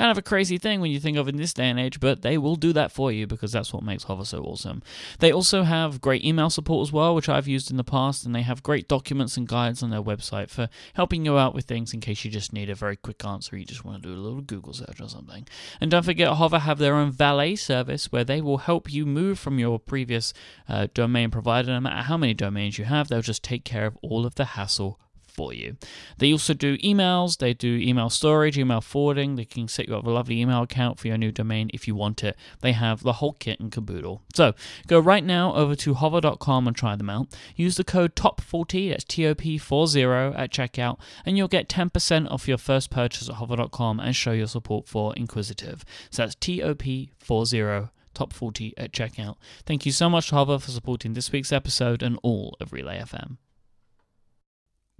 [0.00, 2.00] kind of a crazy thing when you think of it in this day and age,
[2.00, 4.82] but they will do that for you because that's what makes Hover so awesome.
[5.18, 8.34] They also have great email support as well, which I've used in the past, and
[8.34, 11.92] they have great documents and guides on their website for helping you out with things
[11.92, 14.16] in case you just need a very quick answer, you just want to do a
[14.16, 15.46] little Google search or something.
[15.82, 19.38] And don't forget, Hover have their own valet service where they will help you move
[19.38, 20.32] from your previous
[20.66, 23.98] uh, domain provider, no matter how many domains you have, they'll just take care of
[24.00, 24.98] all of the hassle
[25.40, 25.74] for you.
[26.18, 29.36] They also do emails, they do email storage, email forwarding.
[29.36, 31.94] They can set you up a lovely email account for your new domain if you
[31.94, 32.36] want it.
[32.60, 34.20] They have the whole kit and caboodle.
[34.34, 34.52] So
[34.86, 37.28] go right now over to hover.com and try them out.
[37.56, 42.90] Use the code TOP40, that's TOP40 at checkout, and you'll get 10% off your first
[42.90, 45.86] purchase at hover.com and show your support for Inquisitive.
[46.10, 49.36] So that's TOP40 top 40 at checkout.
[49.64, 53.38] Thank you so much Hover for supporting this week's episode and all of Relay FM.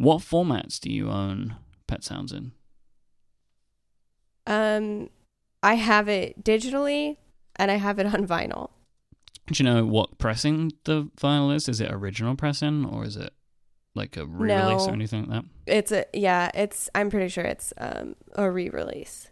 [0.01, 2.53] What formats do you own Pet Sounds in?
[4.47, 5.11] Um,
[5.63, 7.19] I have it digitally
[7.57, 8.71] and I have it on vinyl.
[9.47, 11.69] Do you know what pressing the vinyl is?
[11.69, 13.35] Is it original pressing or is it
[13.95, 14.91] like a re-release No.
[14.91, 15.45] or anything like that?
[15.67, 16.51] It's a yeah.
[16.55, 19.29] It's I'm pretty sure it's um a re-release.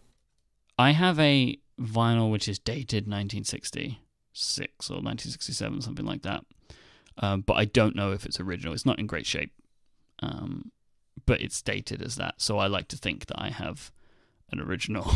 [0.77, 3.97] I have a vinyl which is dated 1966
[4.91, 6.45] or 1967, something like that.
[7.17, 8.73] Um, but I don't know if it's original.
[8.75, 9.51] It's not in great shape,
[10.21, 10.71] um,
[11.25, 12.35] but it's dated as that.
[12.41, 13.91] So I like to think that I have
[14.51, 15.11] an original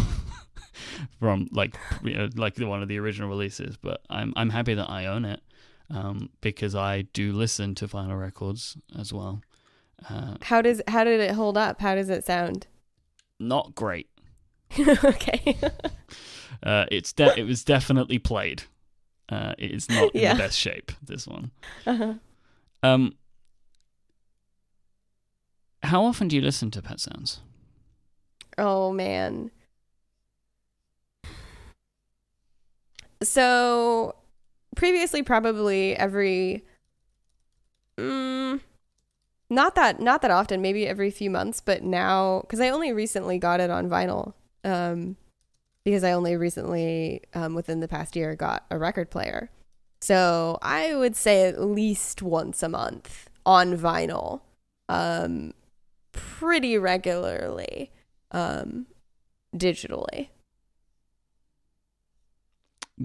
[1.20, 3.78] from like you know, like one of the original releases.
[3.78, 5.42] But I'm I'm happy that I own it
[5.90, 9.42] um, because I do listen to vinyl records as well.
[10.10, 11.80] Uh, How does how did it hold up?
[11.82, 12.68] How does it sound?
[13.40, 14.08] not great.
[14.80, 15.58] okay.
[16.62, 18.64] Uh, it's de- it was definitely played.
[19.28, 20.34] Uh, it is not in Yeah.
[20.34, 20.94] the best shape.
[21.04, 21.52] This one.
[21.86, 22.14] uh-huh.
[22.84, 23.16] Um,
[25.84, 27.42] how often do you listen to Pet Sounds?
[28.58, 29.52] Oh man.
[33.22, 34.16] So
[34.76, 36.64] previously probably every
[37.98, 38.60] mm,
[39.50, 43.38] not that not that often, maybe every few months, but now cuz I only recently
[43.38, 44.34] got it on vinyl.
[44.64, 45.18] Um
[45.86, 49.50] because I only recently um within the past year got a record player.
[50.02, 54.42] So I would say at least once a month on vinyl.
[54.90, 55.54] Um
[56.14, 57.92] pretty regularly
[58.32, 58.88] um,
[59.54, 60.30] digitally.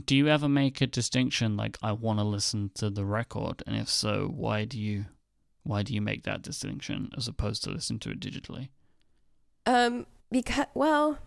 [0.05, 3.77] Do you ever make a distinction like I want to listen to the record, and
[3.77, 5.07] if so, why do you
[5.65, 8.69] why do you make that distinction as opposed to listen to it digitally?
[9.67, 11.19] Um, because well,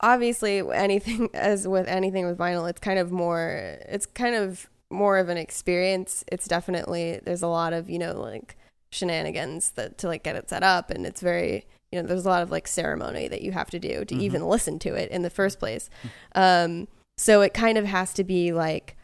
[0.00, 3.78] obviously, anything as with anything with vinyl, it's kind of more.
[3.88, 6.24] It's kind of more of an experience.
[6.30, 8.56] It's definitely there's a lot of you know like
[8.90, 12.28] shenanigans that to like get it set up, and it's very you know there's a
[12.28, 14.20] lot of like ceremony that you have to do to Mhm.
[14.20, 15.88] even listen to it in the first place.
[16.34, 18.96] Um, so it kind of has to be like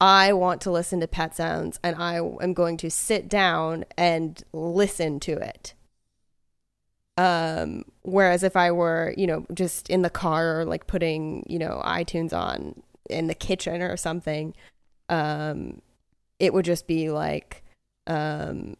[0.00, 4.42] I want to listen to pet sounds and I am going to sit down and
[4.52, 5.74] listen to it.
[7.18, 11.58] Um, whereas if I were, you know, just in the car or like putting, you
[11.58, 14.54] know, iTunes on in the kitchen or something,
[15.10, 15.82] um,
[16.38, 17.62] it would just be like,
[18.06, 18.76] um,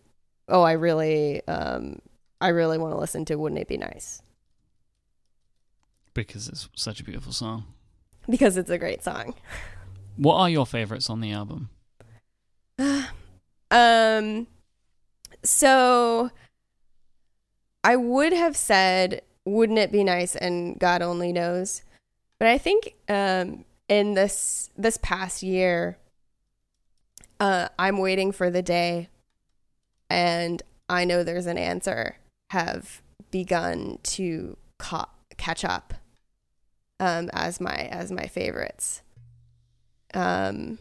[0.51, 2.01] oh, I really, um,
[2.41, 4.23] I really want to listen to Wouldn't It Be Nice?
[6.13, 7.65] Because it's such a beautiful song.
[8.29, 9.35] Because it's a great song.
[10.17, 11.71] What are your favorites on the album?
[13.73, 14.49] Um,
[15.45, 16.31] so
[17.85, 21.83] I would have said, "Wouldn't it be nice?" and God only knows,
[22.41, 25.99] but I think um, in this this past year,
[27.39, 29.09] uh, I'm waiting for the day,
[30.11, 32.17] and I know there's an answer.
[32.51, 35.95] Have begun to ca- catch up
[36.99, 39.03] um, as my as my favorites.
[40.13, 40.79] Um,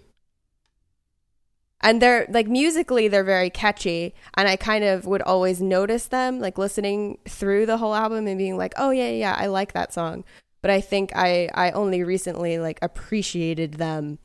[1.82, 6.40] and they're like musically they're very catchy and i kind of would always notice them
[6.40, 9.94] like listening through the whole album and being like oh yeah yeah, i like that
[9.94, 10.24] song
[10.62, 14.20] but i think i i only recently like appreciated them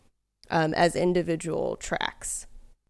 [0.50, 2.46] um as individual tracks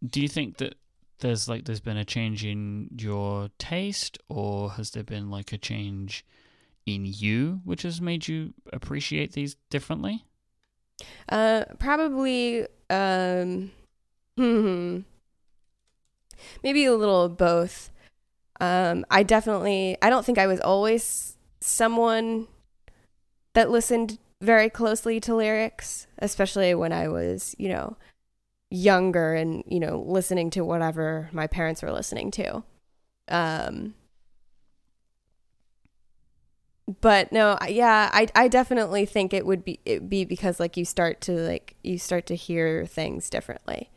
[0.07, 0.77] Do you think that
[1.25, 5.59] there's like there's been a change in your taste, or has there been like a
[5.59, 6.25] change
[6.87, 10.25] in you, which has made you appreciate these differently?
[11.29, 13.73] uh probably um
[14.37, 15.01] hmm
[16.63, 17.91] maybe a little of both
[18.61, 22.47] um i definitely i don't think i was always someone
[23.55, 27.97] that listened very closely to lyrics, especially when I was, you know,
[28.71, 32.63] younger and, you know, listening to whatever my parents were listening to.
[33.29, 33.95] Um
[37.01, 40.77] but no, I- yeah, I I definitely think it would be it be because like
[40.77, 43.91] you start to like you start to hear things differently.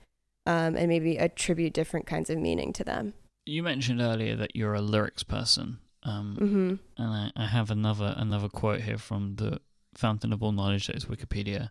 [0.46, 3.14] Um and maybe attribute different kinds of meaning to them.
[3.46, 6.80] You mentioned earlier that you're a lyrics person, um, Mhm.
[6.98, 9.60] and I, I have another another quote here from the
[9.96, 11.70] Fountain of All Knowledge that is Wikipedia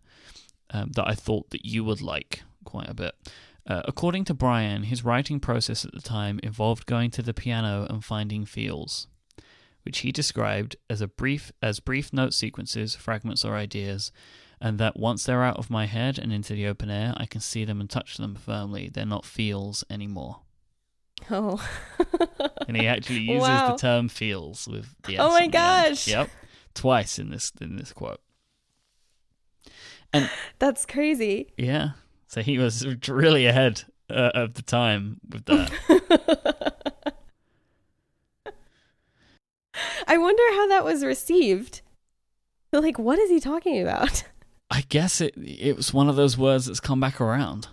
[0.71, 3.15] um, that I thought that you would like quite a bit.
[3.67, 7.87] Uh, according to Brian, his writing process at the time involved going to the piano
[7.89, 9.09] and finding feels,
[9.85, 14.13] which he described as a brief as brief note sequences, fragments, or ideas,
[14.61, 17.41] and that once they're out of my head and into the open air, I can
[17.41, 18.89] see them and touch them firmly.
[18.93, 20.43] They're not feels anymore.
[21.31, 21.67] Oh.
[22.69, 23.73] And he actually uses Wow.
[23.73, 26.07] the term feels with the S Oh my gosh.
[26.07, 26.31] Yep.
[26.75, 28.21] Twice in this in this quote.
[30.13, 31.49] And That's crazy.
[31.57, 31.91] Yeah.
[32.27, 35.71] So he was really ahead uh, of the time with that.
[40.09, 41.83] I wonder how that was received.
[42.73, 44.25] Like, what is he talking about?
[44.71, 47.69] I guess it it was one of those words that's come back around.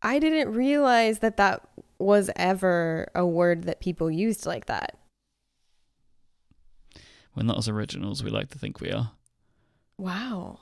[0.00, 4.98] I didn't realize that that was ever a word that people used like that.
[7.36, 9.12] We're not as original as we like to think we are.
[9.96, 10.60] Wow.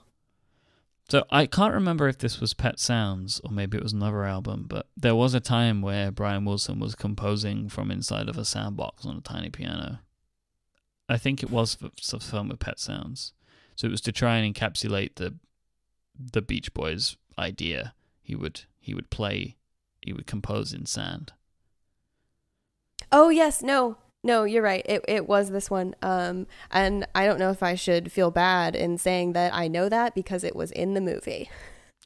[1.11, 4.67] So I can't remember if this was Pet Sounds or maybe it was another album,
[4.69, 9.05] but there was a time where Brian Wilson was composing from inside of a sandbox
[9.05, 9.99] on a tiny piano.
[11.09, 13.33] I think it was for some film with Pet Sounds.
[13.75, 15.35] So it was to try and encapsulate the
[16.17, 17.95] the Beach Boys idea.
[18.23, 19.57] He would he would play
[20.01, 21.33] he would compose in sand.
[23.11, 24.85] Oh yes, no, no, you're right.
[24.87, 25.95] It it was this one.
[26.03, 29.89] Um, and I don't know if I should feel bad in saying that I know
[29.89, 31.51] that because it was in the movie.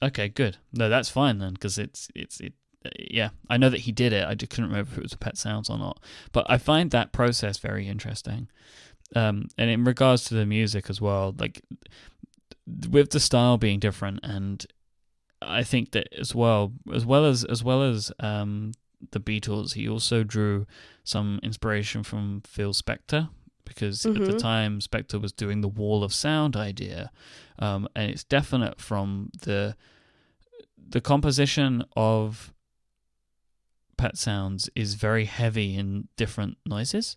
[0.02, 0.56] Okay, good.
[0.72, 2.52] No, that's fine then, because it's it's it.
[2.84, 4.26] uh, Yeah, I know that he did it.
[4.26, 6.00] I just couldn't remember if it was a Pet Sounds or not.
[6.32, 8.48] But I find that process very interesting.
[9.16, 11.62] Um, and in regards to the music as well, like
[12.90, 14.66] with the style being different, and
[15.42, 18.72] I think that as well, as well as as well as um,
[19.12, 20.66] the Beatles, he also drew
[21.04, 23.28] some inspiration from Phil Spector
[23.64, 24.38] because at the Mhm.
[24.38, 27.10] time Spector was doing the Wall of Sound idea,
[27.58, 29.76] um, and it's definite from the
[30.86, 32.52] the composition of
[33.96, 37.16] Pet Sounds is very heavy in different noises.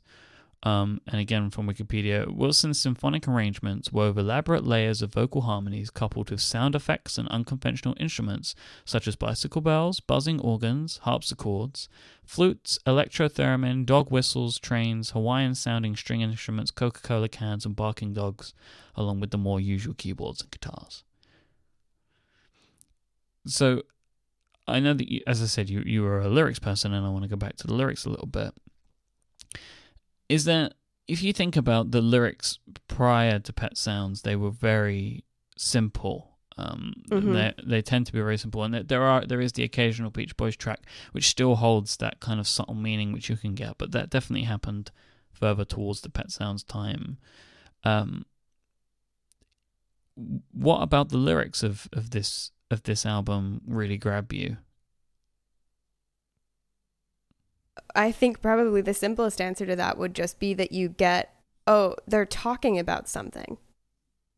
[0.64, 6.32] Um, and again, from Wikipedia, Wilson's symphonic arrangements wove elaborate layers of vocal harmonies coupled
[6.32, 11.88] with sound effects and unconventional instruments such as bicycle bells, buzzing organs, harpsichords,
[12.26, 18.56] flutes, electrotheremin, dog whistles, trains, Hawaiian sounding string instruments, Coca Cola cans, and barking dogs,
[18.96, 21.04] along with the more usual keyboards and guitars.
[23.46, 23.84] So,
[24.68, 27.10] I know that, you, as I said, you, you were a lyrics person, and I
[27.10, 28.54] want to go back to the lyrics a little bit
[30.30, 30.74] is that
[31.08, 35.24] if you think about the lyrics prior to Pet Sounds, they were very
[35.58, 36.38] simple.
[36.58, 37.34] Um, Mhm.
[37.34, 40.10] they they tend to be very simple, and there- there are there is the occasional
[40.10, 43.78] Beach Boys track which still holds that kind of subtle meaning which you can get,
[43.78, 44.92] but that definitely happened
[45.32, 47.20] further towards the Pet Sounds time.
[47.84, 48.26] Um,
[50.52, 54.58] what about the lyrics of, of this of this album really grab you?
[57.96, 61.34] I think probably the simplest answer to that would just be that you get,
[61.66, 63.58] oh, they're talking about something.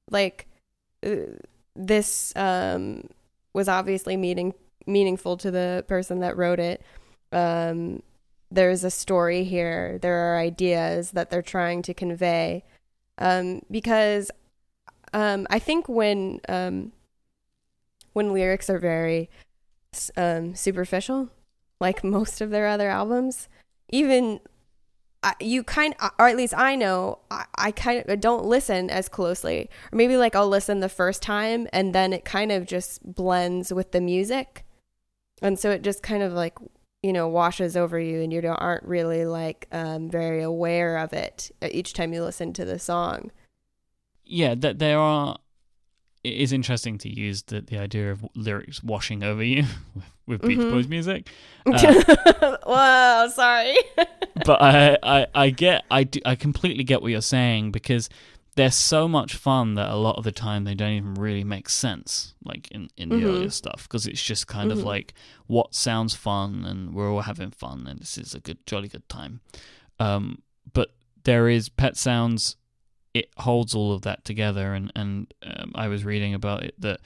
[0.09, 0.47] Like
[1.05, 1.37] uh,
[1.75, 3.09] this um,
[3.53, 4.53] was obviously meaning
[4.87, 6.81] meaningful to the person that wrote it.
[7.31, 8.01] Um,
[8.51, 9.99] there's a story here.
[10.01, 12.63] There are ideas that they're trying to convey.
[13.19, 14.31] Um, because
[15.13, 16.91] um, I think when um,
[18.13, 19.29] when lyrics are very
[20.17, 21.29] um, superficial,
[21.79, 23.47] like most of their other albums.
[23.89, 24.39] Even
[25.39, 29.69] you kind, or at least I know, I, I kind of don't listen as closely.
[29.91, 33.73] Or maybe like I'll listen the first time and then it kind of just blends
[33.73, 34.65] with the music,
[35.41, 36.57] and so it just kind of like
[37.03, 41.13] you know washes over you, and you don't aren't really like um, very aware of
[41.13, 43.31] it uh, each time you listen to the song.
[44.25, 45.37] yeah, that there are.
[46.23, 49.63] It is interesting to use the the idea of lyrics washing over you
[49.95, 50.71] with, with Beach Mhm.
[50.71, 51.29] Boys music,
[51.65, 53.77] Uh, wow, sorry.
[54.45, 58.09] but I, I I get I do, I completely get what you're saying because
[58.55, 61.69] they're so much fun that a lot of the time they don't even really make
[61.69, 63.25] sense, like in in the Mhm.
[63.29, 64.83] earlier stuff, because it's just kind of Mhm.
[64.85, 65.13] like
[65.47, 69.07] what sounds fun and we're all having fun and this is a good jolly good
[69.07, 69.39] time.
[69.99, 70.41] Um,
[70.73, 70.89] but
[71.23, 72.57] there is Pet Sounds
[73.13, 74.73] it holds all of that together.
[74.73, 76.99] And and um, I was reading about it that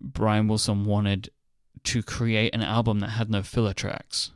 [0.00, 1.30] Brian Wilson wanted
[1.84, 4.30] to create an album that had no filler tracks.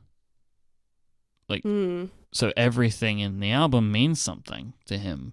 [1.50, 2.11] Mm.
[2.32, 5.32] So everything in the album means something to him.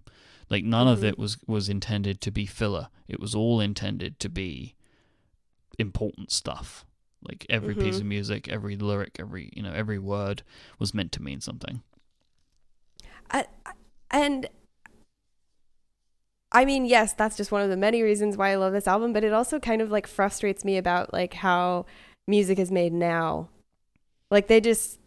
[0.49, 1.03] Like none of Mhm.
[1.09, 2.89] it was was intended to be filler.
[3.07, 4.75] It was all intended to be
[5.77, 6.85] important stuff.
[7.21, 8.01] Like every piece Mhm.
[8.01, 10.43] of music, every lyric, every you know, every word
[10.79, 11.81] was meant to mean something.
[13.31, 13.45] I,
[14.11, 14.47] And
[16.55, 19.11] I mean, yes, that's just one of the many reasons why I love this album,
[19.11, 21.85] but it also kind of like frustrates me about like how
[22.27, 23.49] music is made now.
[24.31, 24.97] Like they just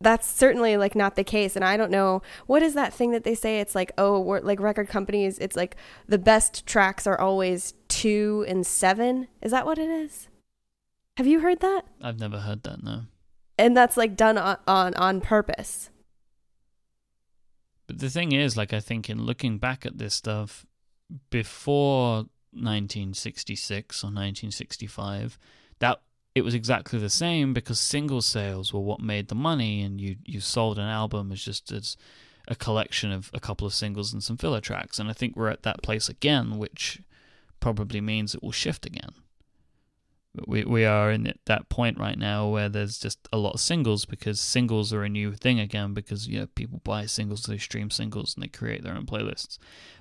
[0.00, 3.24] that's certainly like not the case and I don't know what is that thing that
[3.24, 3.58] they say?
[3.58, 5.74] It's like oh we're like record companies it's like
[6.06, 10.28] the best tracks are always 2 and 7 is that what it is?
[11.16, 11.82] Have you heard that?
[12.00, 13.02] I've never heard that, no.
[13.58, 15.90] and that's like done on on, on purpose.
[17.88, 20.66] But the thing is, like, I think in looking back at this stuff,
[21.30, 25.38] before 1966 or 1965,
[25.78, 26.00] that
[26.34, 30.16] it was exactly the same because single sales were what made the money, and you
[30.24, 31.96] you sold an album as just as
[32.46, 34.98] a collection of a couple of singles and some filler tracks.
[34.98, 37.02] And I think we're at that place again, which
[37.60, 39.10] probably means it will shift again.
[40.46, 44.04] We we are in that point right now where there's just a lot of singles
[44.04, 47.90] because singles are a new thing again because you know people buy singles, they stream
[47.90, 49.58] singles, and they create their own playlists.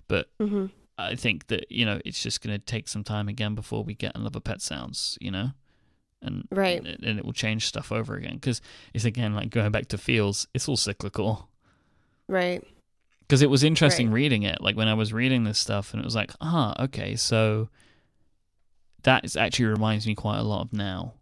[0.07, 3.53] But mhm I think that you know it's just going to take some time again
[3.55, 5.51] before we get another Pet Sounds, you know,
[6.21, 6.79] and Right.
[6.79, 8.61] and, and it will change stuff over again because
[8.93, 10.47] it's again like going back to feels.
[10.53, 11.49] It's all cyclical.
[12.27, 12.63] right
[13.21, 14.13] Because it was interesting Right.
[14.15, 17.15] reading it, like when I was reading this stuff, and it was like, ah, okay,
[17.15, 17.69] so
[19.03, 21.13] that is actually reminds me quite a lot of now.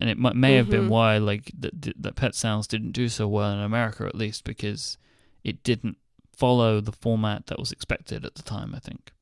[0.00, 0.88] And it might, may have been Mhm.
[0.88, 4.98] why, like, that that Pet Sounds didn't do so well in America, at least because
[5.44, 5.96] it didn't
[6.36, 8.74] follow the format that was expected at the time.
[8.74, 9.12] I think.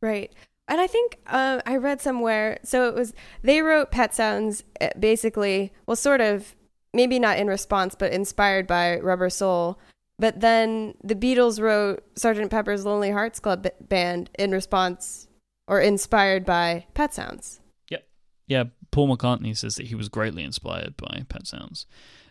[0.00, 0.32] Right.
[0.66, 4.88] And I think uh, I read somewhere, so it was, they wrote Pet Sounds uh,
[4.98, 6.56] basically, well, sort of,
[6.94, 9.78] maybe not in response, but inspired by Rubber Soul.
[10.18, 12.48] But then the Beatles wrote Sgt.
[12.48, 15.28] Pepper's Lonely Hearts Club Band in response
[15.66, 17.60] or inspired by Pet Sounds.
[17.90, 18.06] Yep.
[18.46, 21.84] Yeah, Paul McCartney says that he was greatly inspired by Pet Sounds.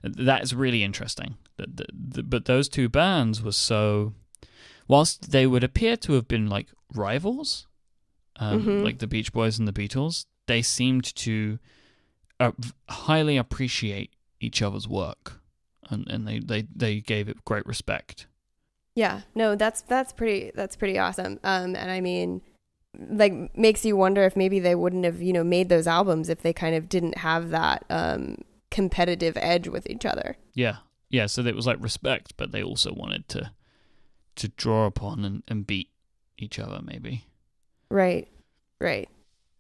[0.04, 1.38] That is really interesting.
[1.58, 4.14] But those two bands were so,
[4.88, 7.68] whilst they would appear to have been like rivals,
[8.38, 8.84] um, Mhm.
[8.84, 11.60] like the Beach Boys and the Beatles, they seemed to
[12.40, 12.52] uh,
[12.90, 15.40] highly appreciate each other's work,
[15.90, 18.28] and and they they they gave it great respect.
[18.96, 21.40] Yeah, no, that's that's pretty that's pretty awesome.
[21.44, 22.42] Um, and I mean,
[22.98, 26.42] like makes you wonder if maybe they wouldn't have you know made those albums if
[26.42, 28.38] they kind of didn't have that um
[28.74, 30.36] competitive edge with each other.
[30.54, 30.78] Yeah,
[31.10, 31.28] yeah.
[31.28, 33.52] So it was like respect, but they also wanted to
[34.36, 35.90] to draw upon and, and beat
[36.40, 37.26] each other, maybe.
[37.90, 38.28] Right,
[38.80, 39.08] right.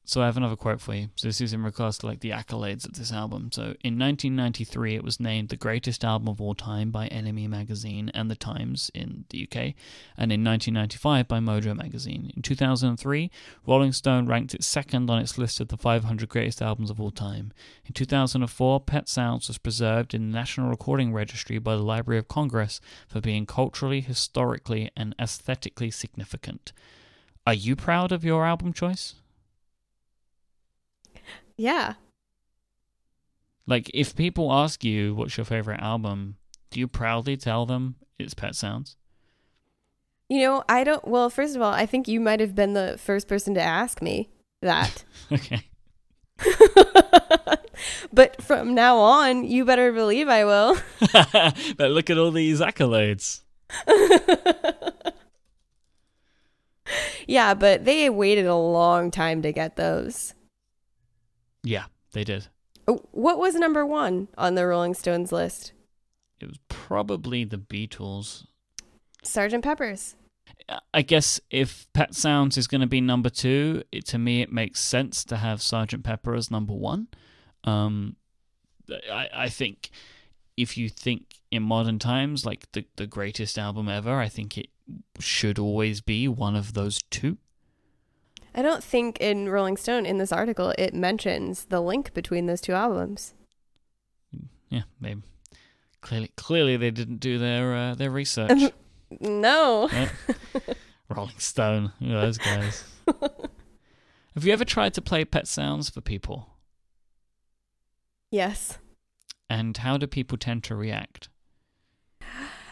[0.05, 1.07] So I have another quote for you.
[1.15, 3.51] So this is in regards to like the accolades of this album.
[3.53, 8.11] So in 1993, it was named the greatest album of all time by NME magazine
[8.13, 9.75] and The Times in the UK,
[10.17, 12.33] and in 1995 by Mojo magazine.
[12.35, 13.31] In 2003,
[13.65, 17.11] Rolling Stone ranked it second on its list of the 500 greatest albums of all
[17.11, 17.53] time.
[17.85, 22.27] In 2004, Pet Sounds was preserved in the National Recording Registry by the Library of
[22.27, 26.73] Congress for being culturally, historically, and aesthetically significant.
[27.47, 29.15] Are you proud of your album choice?
[31.57, 31.93] Yeah.
[33.65, 36.35] Like, if people ask you what's your favorite album,
[36.69, 38.97] do you proudly tell them it's Pet Sounds?
[40.29, 41.07] You know, I don't.
[41.07, 44.01] Well, first of all, I think you might have been the first person to ask
[44.01, 44.29] me
[44.61, 45.03] that.
[45.31, 45.61] okay.
[48.13, 50.77] but from now on, you better believe I will.
[51.77, 53.41] but look at all these accolades.
[57.27, 60.33] yeah, but they waited a long time to get those.
[61.64, 62.47] Yeah, they did.
[62.88, 65.72] Oh, What was number one on the Rolling Stones list?
[66.39, 68.45] It was probably the Beatles.
[69.24, 70.16] Sergeant Pepper's.
[70.93, 74.51] I guess if Pet Sounds is going to be number two, it, to me it
[74.51, 77.07] makes sense to have Sergeant Pepper as number one.
[77.64, 78.18] Um,
[79.11, 79.89] I, I think
[80.57, 84.68] if you think in modern times like the the greatest album ever, I think it
[85.20, 87.38] should always be one of those two.
[88.55, 92.61] I don't think in Rolling Stone in this article it mentions the link between those
[92.61, 93.33] two albums.
[94.69, 95.21] Yeah, maybe.
[96.01, 98.71] Clearly, clearly they didn't do their uh, their research.
[99.21, 99.89] No.
[99.89, 100.09] Right?
[101.07, 102.83] Rolling Stone, are those guys.
[103.21, 106.49] Have you ever tried to play Pet Sounds for people?
[108.31, 108.79] yes.
[109.51, 111.29] And how do people tend to react?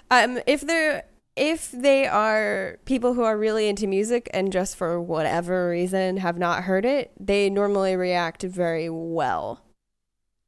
[0.10, 1.04] Um, if they're
[1.36, 6.38] if they are people who are really into music and just for whatever reason have
[6.38, 9.64] not heard it, they normally react very well.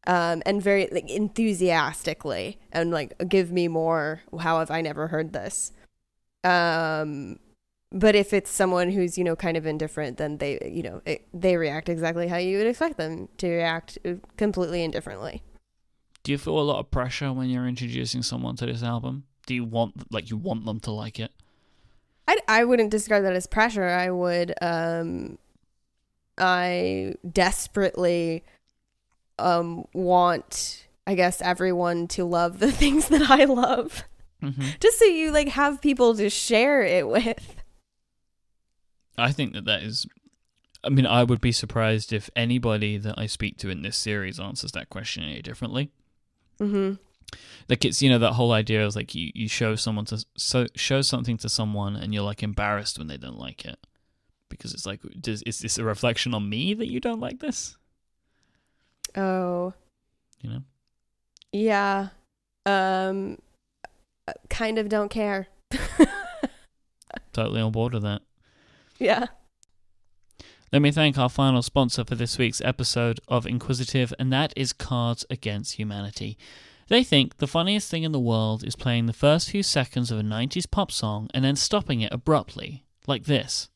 [0.05, 5.31] Um, and very like enthusiastically and like give me more how have i never heard
[5.31, 5.71] this
[6.43, 7.39] um
[7.89, 11.25] but if it's someone who's you know kind of indifferent then they you know it,
[11.33, 15.41] they react exactly how you would expect them to react uh, completely indifferently
[16.23, 19.23] Do you feel a lot of pressure when you're introducing someone to this album?
[19.45, 21.31] Do you want like you want them to like it?
[22.27, 23.87] I, I wouldn't describe that as pressure.
[23.87, 25.37] I would, um,
[26.37, 28.43] I desperately,
[29.37, 34.03] um, want, I guess, everyone to love the things that I love.
[34.41, 37.55] hmm Just so you like have people to share it with.
[39.17, 40.07] I think that that is.
[40.85, 44.39] I mean, I would be surprised if anybody that I speak to in this series
[44.39, 45.91] answers that question any differently.
[46.59, 46.95] Mm-hmm.
[47.69, 50.67] Like it's you know that whole idea is like you, you show someone to so
[50.75, 53.79] show something to someone and you're like embarrassed when they don't like it
[54.49, 57.77] because it's like does is this a reflection on me that you don't like this?
[59.15, 59.73] Oh,
[60.41, 60.61] You know.
[61.51, 62.09] yeah.
[62.65, 63.37] Um,
[64.49, 65.47] kind of don't care.
[67.33, 68.21] Totally on board with that.
[68.99, 69.27] yeah.
[70.71, 74.73] Let me thank our final sponsor for this week's episode of Inquisitive, and that is
[74.73, 76.37] Cards Against Humanity.
[76.93, 80.19] They think the funniest thing in the world is playing the first few seconds of
[80.19, 83.67] a 90s pop song and then stopping it abruptly, like this.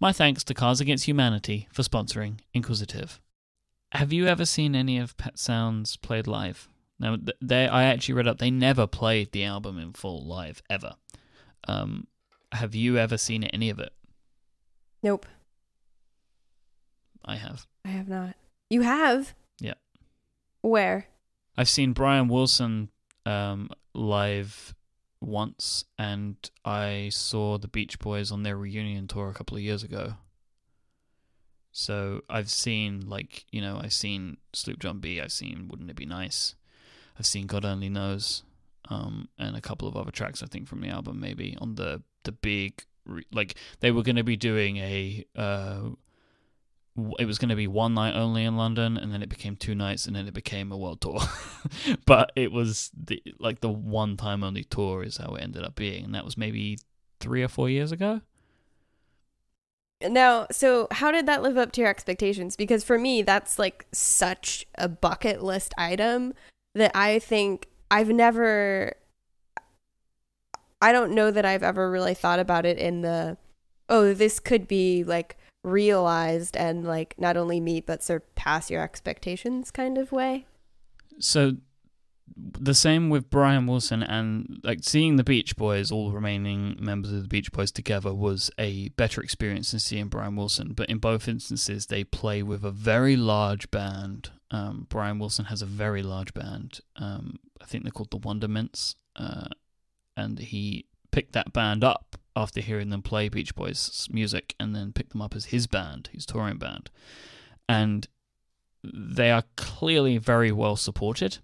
[0.00, 3.20] My thanks to Cards Against Humanity for sponsoring Inquisitive.
[3.92, 6.66] Have you ever seen any of Pet Sounds played live?
[6.98, 10.96] Now, they I actually read up they never played the album in full live ever.
[11.68, 12.08] Um,
[12.50, 13.93] have you ever seen any of it?
[15.04, 15.26] Nope.
[17.26, 17.66] I have.
[17.84, 18.36] I have not.
[18.70, 19.34] You have?
[19.60, 19.74] Yeah.
[20.62, 21.08] Where?
[21.58, 22.88] I've seen Brian Wilson
[23.26, 24.74] um, live
[25.20, 29.82] once, and I saw the Beach Boys on their reunion tour a couple of years
[29.82, 30.14] ago.
[31.70, 35.20] So I've seen like you know I've seen Sloop John B.
[35.20, 36.54] I've seen Wouldn't It Be Nice.
[37.18, 38.42] I've seen God Only Knows,
[38.88, 42.02] um, and a couple of other tracks I think from the album maybe on the
[42.22, 45.90] the big re- like they were going to be doing a uh,
[47.18, 49.74] it was going to be one night only in London, and then it became two
[49.74, 51.18] nights, and then it became a world tour.
[52.06, 55.74] but it was the like the one time only tour is how it ended up
[55.74, 56.78] being, and that was maybe
[57.20, 58.20] three or four years ago.
[60.02, 62.56] Now, so how did that live up to your expectations?
[62.56, 66.34] Because for me, that's like such a bucket list item
[66.74, 68.94] that I think I've never,
[70.80, 73.36] I don't know that I've ever really thought about it in the,
[73.88, 79.70] oh, this could be like realized and like not only meet but surpass your expectations
[79.70, 80.46] kind of way.
[81.18, 81.56] So
[82.36, 87.22] the same with Brian Wilson and like seeing the Beach Boys, all remaining members of
[87.22, 90.72] the Beach Boys together was a better experience than seeing Brian Wilson.
[90.72, 94.30] But in both instances, they play with a very large band.
[94.50, 96.80] Um, Brian Wilson has a very large band.
[96.96, 99.48] Um, I think they're called the Wondermints, uh,
[100.16, 104.92] and he picked that band up after hearing them play Beach Boys music, and then
[104.92, 106.90] picked them up as his band, his touring band,
[107.68, 108.08] and
[108.82, 111.38] they are clearly very well supported.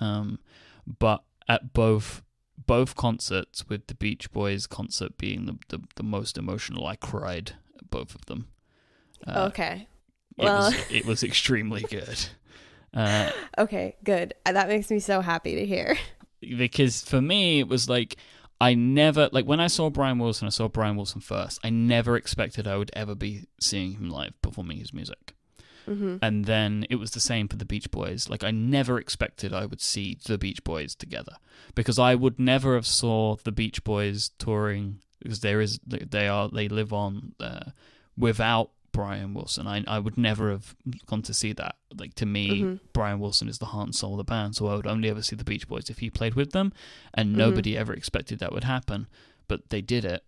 [0.00, 0.38] Um,
[0.86, 2.22] but at both
[2.66, 7.52] both concerts, with the Beach Boys concert being the the, the most emotional, I cried
[7.78, 8.48] at both of them.
[9.26, 9.86] Uh, okay.
[10.38, 12.26] it well- was it was extremely good.
[12.92, 14.34] Uh, Okay, good.
[14.46, 15.96] That makes me so happy to hear.
[16.44, 18.16] Because for me it was like
[18.60, 21.60] I never like when I saw Brian Wilson, I saw Brian Wilson first.
[21.64, 25.34] I never expected I would ever be seeing him live performing his music.
[25.88, 26.16] Mm-hmm.
[26.22, 28.28] And then it was the same for the Beach Boys.
[28.28, 31.36] Like I never expected I would see the Beach Boys together
[31.74, 36.48] because I would never have saw the Beach Boys touring because there is they are
[36.48, 37.70] they live on uh,
[38.16, 39.66] without Brian Wilson.
[39.66, 40.74] I I would never have
[41.06, 41.74] gone to see that.
[42.02, 42.80] Like to me, Mhm.
[42.94, 45.20] Brian Wilson is the heart and soul of the band, so I would only ever
[45.22, 46.72] see the Beach Boys if he played with them,
[47.12, 47.38] and Mhm.
[47.44, 49.06] nobody ever expected that would happen,
[49.48, 50.24] but they did it.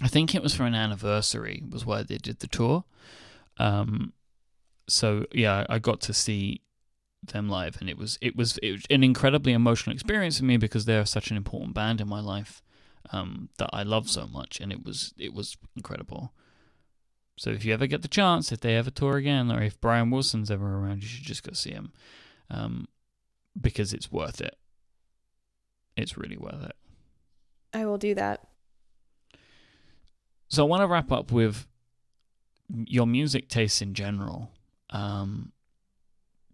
[0.00, 2.84] I think it was for an anniversary was why they did the tour.
[3.58, 4.12] Um,
[4.88, 6.60] so yeah, I got to see
[7.22, 10.56] them live, and it was it was it was an incredibly emotional experience for me
[10.58, 12.60] because they're such an important band in my life
[13.10, 16.34] um, that I love so much, and it was it was incredible.
[17.36, 20.10] So if you ever get the chance, if they ever tour again, or if Brian
[20.10, 21.92] Wilson's ever around, you should just go see him,
[22.48, 22.86] um,
[23.60, 24.56] because it's worth it.
[25.96, 26.76] It's really worth it.
[27.72, 28.46] I will do that.
[30.48, 31.66] So I want to wrap up with
[32.68, 34.50] your music tastes in general.
[34.90, 35.52] Um,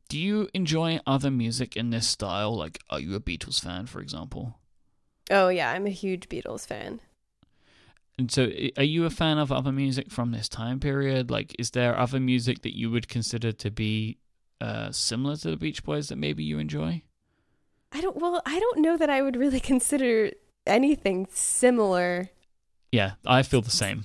[0.08, 2.56] do you enjoy other music in this style?
[2.56, 4.58] Like, are you a Beatles fan, for example?
[5.30, 7.00] Oh yeah, I'm a huge Beatles fan.
[8.20, 11.30] And so, are you a fan of other music from this time period?
[11.30, 14.18] Like, is there other music that you would consider to be
[14.60, 17.00] uh, similar to the Beach Boys that maybe you enjoy?
[17.92, 20.32] I don't well, I don't know that I would really consider
[20.66, 22.28] anything similar,
[22.92, 24.04] Yeah, I feel the same.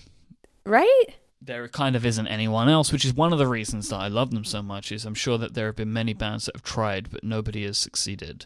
[0.65, 1.03] right?
[1.41, 4.31] There kind of isn't anyone else, which is one of the reasons that I love
[4.31, 4.93] them so much.
[4.93, 7.77] Is I'm sure that there have been many bands that have tried, but nobody has
[7.77, 8.45] succeeded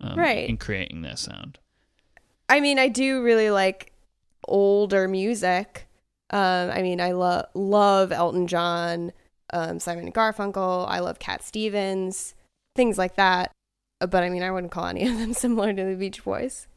[0.00, 0.48] um, Right.
[0.48, 1.58] in creating their sound.
[2.48, 3.91] I mean, I do really like
[4.48, 5.86] older music.
[6.30, 9.12] Um, I mean, I love love Elton John,
[9.52, 10.86] um, Simon and Garfunkel.
[10.88, 12.34] I love Cat Stevens,
[12.74, 13.52] things like that.
[14.00, 16.68] Uh, But I mean, I wouldn't call any of them similar to the Beach Boys.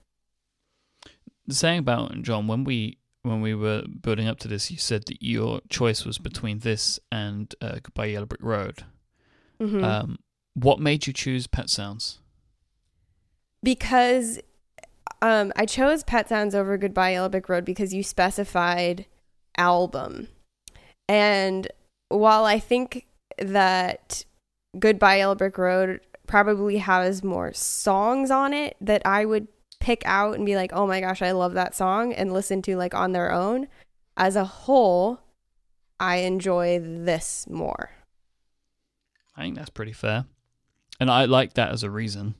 [1.50, 5.24] saying about John when we when we were building up to this, you said that
[5.24, 8.84] your choice was between this and uh, Goodbye Yellow Brick Road.
[9.60, 9.84] Mhm.
[9.84, 10.20] Um,
[10.54, 12.20] what made you choose Pet Sounds?
[13.64, 14.40] because
[15.26, 19.08] um, I chose Pet Sounds over Goodbye Yellow Road because you specified
[19.58, 20.28] album.
[21.10, 21.68] And
[22.10, 23.08] while I think
[23.40, 24.24] that
[24.78, 29.48] Goodbye Yellow Road probably has more songs on it that I would
[29.80, 32.76] pick out and be like, oh my gosh, I love that song and listen to
[32.76, 33.68] like on their own,
[34.16, 35.22] as a whole,
[36.00, 37.90] I enjoy this more.
[39.36, 40.26] I think that's pretty fair,
[41.00, 42.36] and I like that as a reason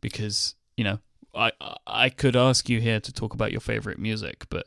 [0.00, 0.98] because you know
[1.36, 1.52] I
[1.86, 4.66] I could ask you here to talk about your favorite music, but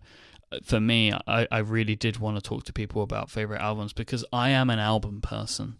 [0.63, 4.25] for me, I I really did want to talk to people about favorite albums because
[4.31, 5.77] I am an album person.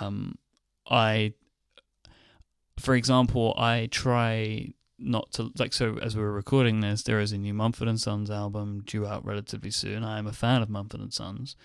[0.00, 0.38] Um,
[0.88, 1.34] I,
[2.78, 7.32] for example, I try not to like so as we were recording this there is
[7.32, 10.04] a new mumford and sons album due out relatively soon.
[10.04, 11.56] I am a fan of mumford and sons.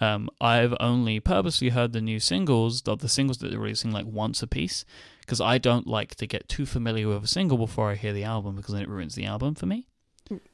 [0.00, 4.06] Um, I've only purposely heard the new singles, of the singles that they're releasing, like
[4.06, 4.86] once a piece,
[5.30, 8.24] because I don't like to get too familiar with a single before I hear the
[8.24, 9.86] album, because then it ruins the album for me.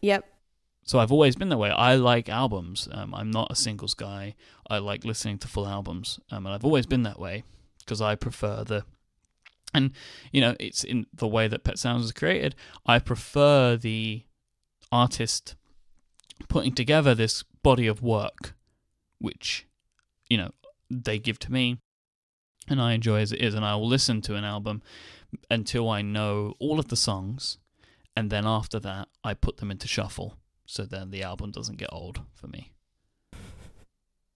[0.02, 0.26] Yep.
[0.84, 1.70] So I've always been that way.
[1.70, 2.86] I like albums.
[2.92, 4.34] Um, I'm not a singles guy.
[4.68, 7.44] I like listening to full albums, um, and I've always been that way
[7.78, 8.84] because I prefer the.
[9.72, 9.92] And
[10.30, 12.54] you know, it's in the way that Pet Sounds was created.
[12.84, 14.24] I prefer the
[14.92, 15.54] artist
[16.48, 18.54] putting together this body of work,
[19.20, 19.66] which
[20.28, 20.50] you know
[20.90, 21.78] they give to me,
[22.70, 24.82] and I enjoy as it is, and I will listen to an album
[25.50, 27.58] until I know all of the songs,
[28.16, 30.36] and then after that, I put them into shuffle
[30.66, 32.72] so then the album doesn't get old for me.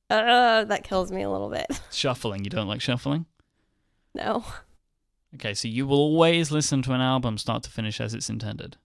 [0.09, 1.66] Uh, that kills me a little bit.
[1.93, 3.26] Shuffling, you don't like shuffling?
[4.14, 4.45] No.
[5.37, 8.76] Okay, so you will always listen to an album start to finish as it's intended.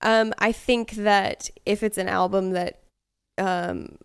[0.00, 2.82] Um, I think that if it's an album that
[3.38, 3.98] um,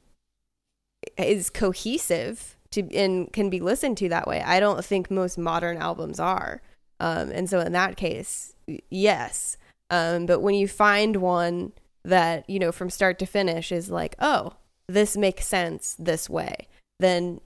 [1.17, 5.77] is cohesive to and can be listened to that way, I don't think most modern
[5.77, 6.61] albums are.
[6.99, 8.53] Um, and so in that case,
[8.89, 9.57] yes.
[9.89, 11.71] Um, but when you find one
[12.03, 14.53] that you know from start to finish is like, oh,
[14.87, 16.67] this makes sense this way,
[16.99, 17.41] then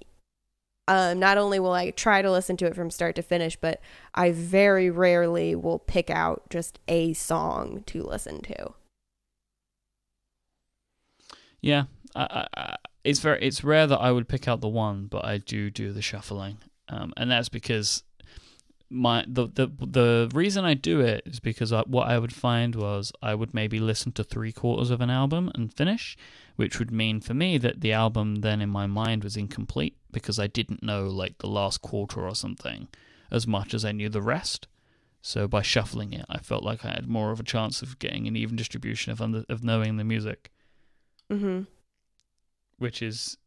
[0.88, 3.80] um, not only will I try to listen to it from start to finish, but
[4.13, 8.74] I very rarely will pick out just a song to listen to.
[11.61, 15.38] Yeah, I, it's very it's rare that I would pick out the one, but I
[15.38, 16.58] do do the shuffling,
[16.89, 18.04] um, and that's because
[18.89, 22.76] my the the the reason I do it is because I, what I would find
[22.76, 26.16] was I would maybe listen to three quarters of an album and finish,
[26.56, 30.39] which would mean for me that the album then in my mind was incomplete because
[30.39, 32.88] I didn't know like the last quarter or something
[33.32, 34.68] as much as I knew the rest.
[35.22, 38.28] So by shuffling it, I felt like I had more of a chance of getting
[38.28, 40.51] an even distribution of under, of knowing the music
[41.32, 41.64] Mm-hmm.
[42.84, 43.38] Which is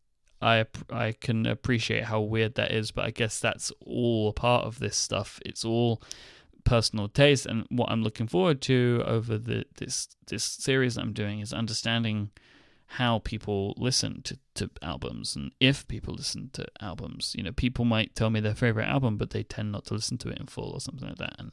[0.43, 4.65] I I can appreciate how weird that is, but I guess that's all a part
[4.65, 5.39] of this stuff.
[5.45, 6.03] It's all
[6.65, 11.13] personal taste, and what I'm looking forward to over the this this series that I'm
[11.13, 12.31] doing is understanding
[12.91, 17.35] how people listen to, to albums and if people listen to albums.
[17.37, 20.19] You know, people might tell me their favorite album, but they tend not to listen
[20.19, 21.53] to it in full or something like that, and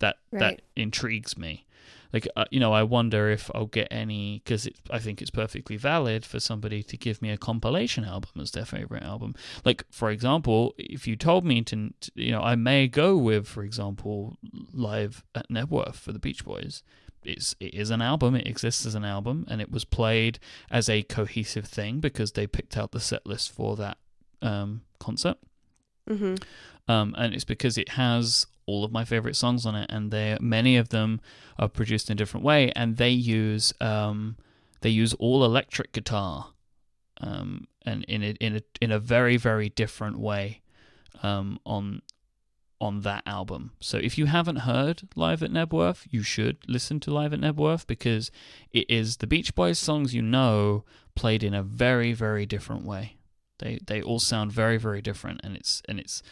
[0.00, 1.66] that that intrigues me.
[2.14, 5.76] Like, uh, you know, I wonder if I'll get any because I think it's perfectly
[5.76, 9.34] valid for somebody to give me a compilation album as their favorite album.
[9.64, 13.64] Like, for example, if you told me to, you know, I may go with, for
[13.64, 14.36] example,
[14.72, 16.84] Live at Knebworth for the Beach Boys.
[17.24, 18.36] It's it is an album.
[18.36, 20.38] It exists as an album, and it was played
[20.70, 23.98] as a cohesive thing because they picked out the set list for that
[24.40, 25.38] um, concert.
[26.08, 26.34] Mm-hmm.
[26.86, 30.36] Um, and it's because it has all of my favorite songs on it, and they
[30.40, 31.20] many of them
[31.58, 34.36] are produced in a different way, and they use um,
[34.80, 36.48] they use all electric guitar,
[37.20, 40.62] um, and in a in a in a very very different way
[41.22, 42.02] um, on
[42.80, 43.72] on that album.
[43.80, 47.86] So if you haven't heard Live at Knebworth, you should listen to Live at Knebworth
[47.86, 48.30] because
[48.72, 50.84] it is the Beach Boys songs you know
[51.14, 53.16] played in a very very different way.
[53.58, 56.22] They they all sound very very different and it's and it's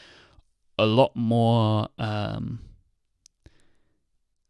[0.78, 2.60] a lot more um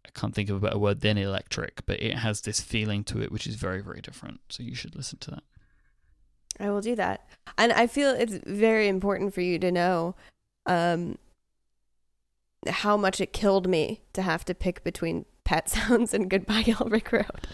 [0.05, 3.23] I can't think of a better word than electric, but it has this feeling to
[3.23, 4.41] it which is very very different.
[4.49, 5.43] So you should listen to that.
[6.61, 7.27] I will do that.
[7.59, 10.15] And I feel it's very important for you to know
[10.67, 11.19] um,
[12.69, 17.13] how much it killed me to have to pick between Pet Sounds and Goodbye Brick
[17.13, 17.47] Road.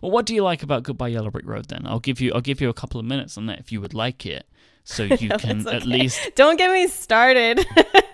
[0.00, 1.68] Well, what do you like about Goodbye Yellow Brick Road?
[1.68, 3.80] Then I'll give you I'll give you a couple of minutes on that if you
[3.80, 4.46] would like it,
[4.84, 6.32] so you No, can it's at least.
[6.34, 7.66] Don't get me started.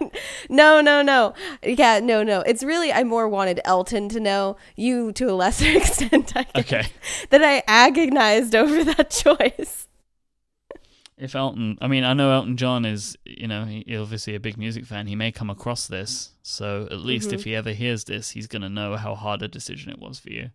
[0.49, 1.35] no, no, no.
[1.63, 2.41] Yeah, no, no.
[2.41, 6.33] It's really I more wanted Elton to know you to a lesser extent.
[6.37, 6.87] I guess, Okay,
[7.31, 9.89] That I agonized over that choice.
[11.17, 14.57] if Elton, I mean, I know Elton John is, you know, he, obviously a big
[14.57, 15.07] music fan.
[15.07, 17.51] He may come across this, so at least if mm-hmm.
[17.51, 20.51] he ever hears this, he's gonna know how hard a decision it was for you.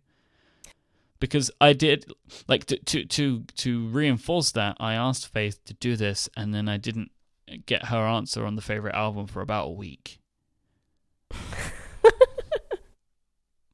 [1.24, 2.04] Because I did,
[2.48, 6.68] like, to to to, to reinforce that, I asked Faith to do this, and then
[6.68, 7.10] I didn't
[7.64, 10.18] get her answer on the favorite album for about a week.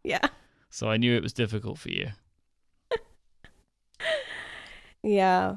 [0.02, 0.28] Yeah.
[0.70, 2.08] So I knew it was difficult for you.
[5.02, 5.56] Yeah.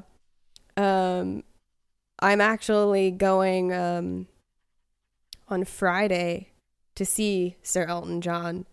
[0.76, 1.44] Um
[2.18, 4.26] I'm actually going um
[5.48, 6.50] on Friday
[6.94, 8.66] to see Sir Elton John.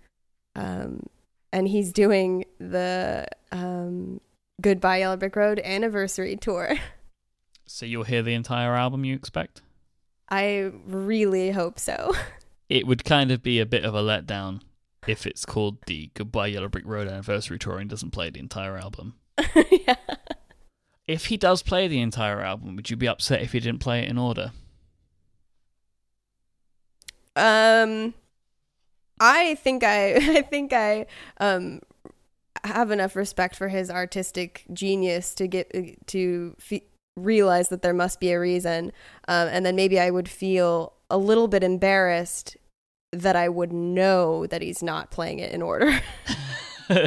[0.55, 1.07] Um
[1.51, 4.21] and he's doing the um
[4.61, 6.77] Goodbye Yellow Brick Road anniversary tour.
[7.67, 9.61] So you'll hear the entire album, you expect?
[10.29, 12.13] I really hope so.
[12.69, 14.61] It would kind of be a bit of a letdown
[15.05, 18.77] if it's called the Goodbye Yellow Brick Road Anniversary Tour and doesn't play the entire
[18.77, 19.15] album.
[19.71, 19.95] yeah.
[21.05, 24.03] If he does play the entire album, would you be upset if he didn't play
[24.03, 24.51] it in order?
[27.35, 28.13] Um
[29.19, 31.07] I think I I think I
[31.39, 31.81] um
[32.63, 35.71] have enough respect for his artistic genius to get
[36.07, 36.85] to fe-
[37.17, 38.91] realize that there must be a reason
[39.27, 42.55] um and then maybe I would feel a little bit embarrassed
[43.11, 45.99] that I would know that he's not playing it in order.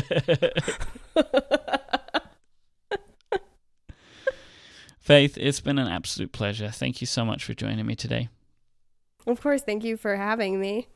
[5.01, 6.71] Faith, it's been an absolute pleasure.
[6.71, 8.29] Thank you so much for joining me today.
[9.27, 10.89] of course, thank you for having me.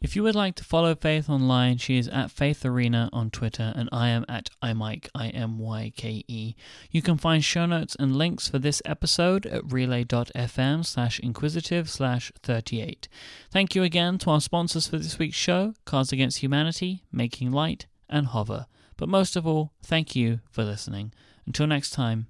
[0.00, 3.72] If you would like to follow Faith online, she is at Faith Arena on Twitter,
[3.74, 6.54] and I am at imyke, I M Y K E.
[6.90, 12.30] You can find show notes and links for this episode at relay.fm slash inquisitive slash
[12.42, 13.08] 38.
[13.50, 17.86] Thank you again to our sponsors for this week's show, Cards Against Humanity, Making Light,
[18.08, 18.66] and Hover.
[18.96, 21.12] But most of all, thank you for listening.
[21.46, 22.28] Until next time,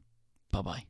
[0.50, 0.84] bye bye.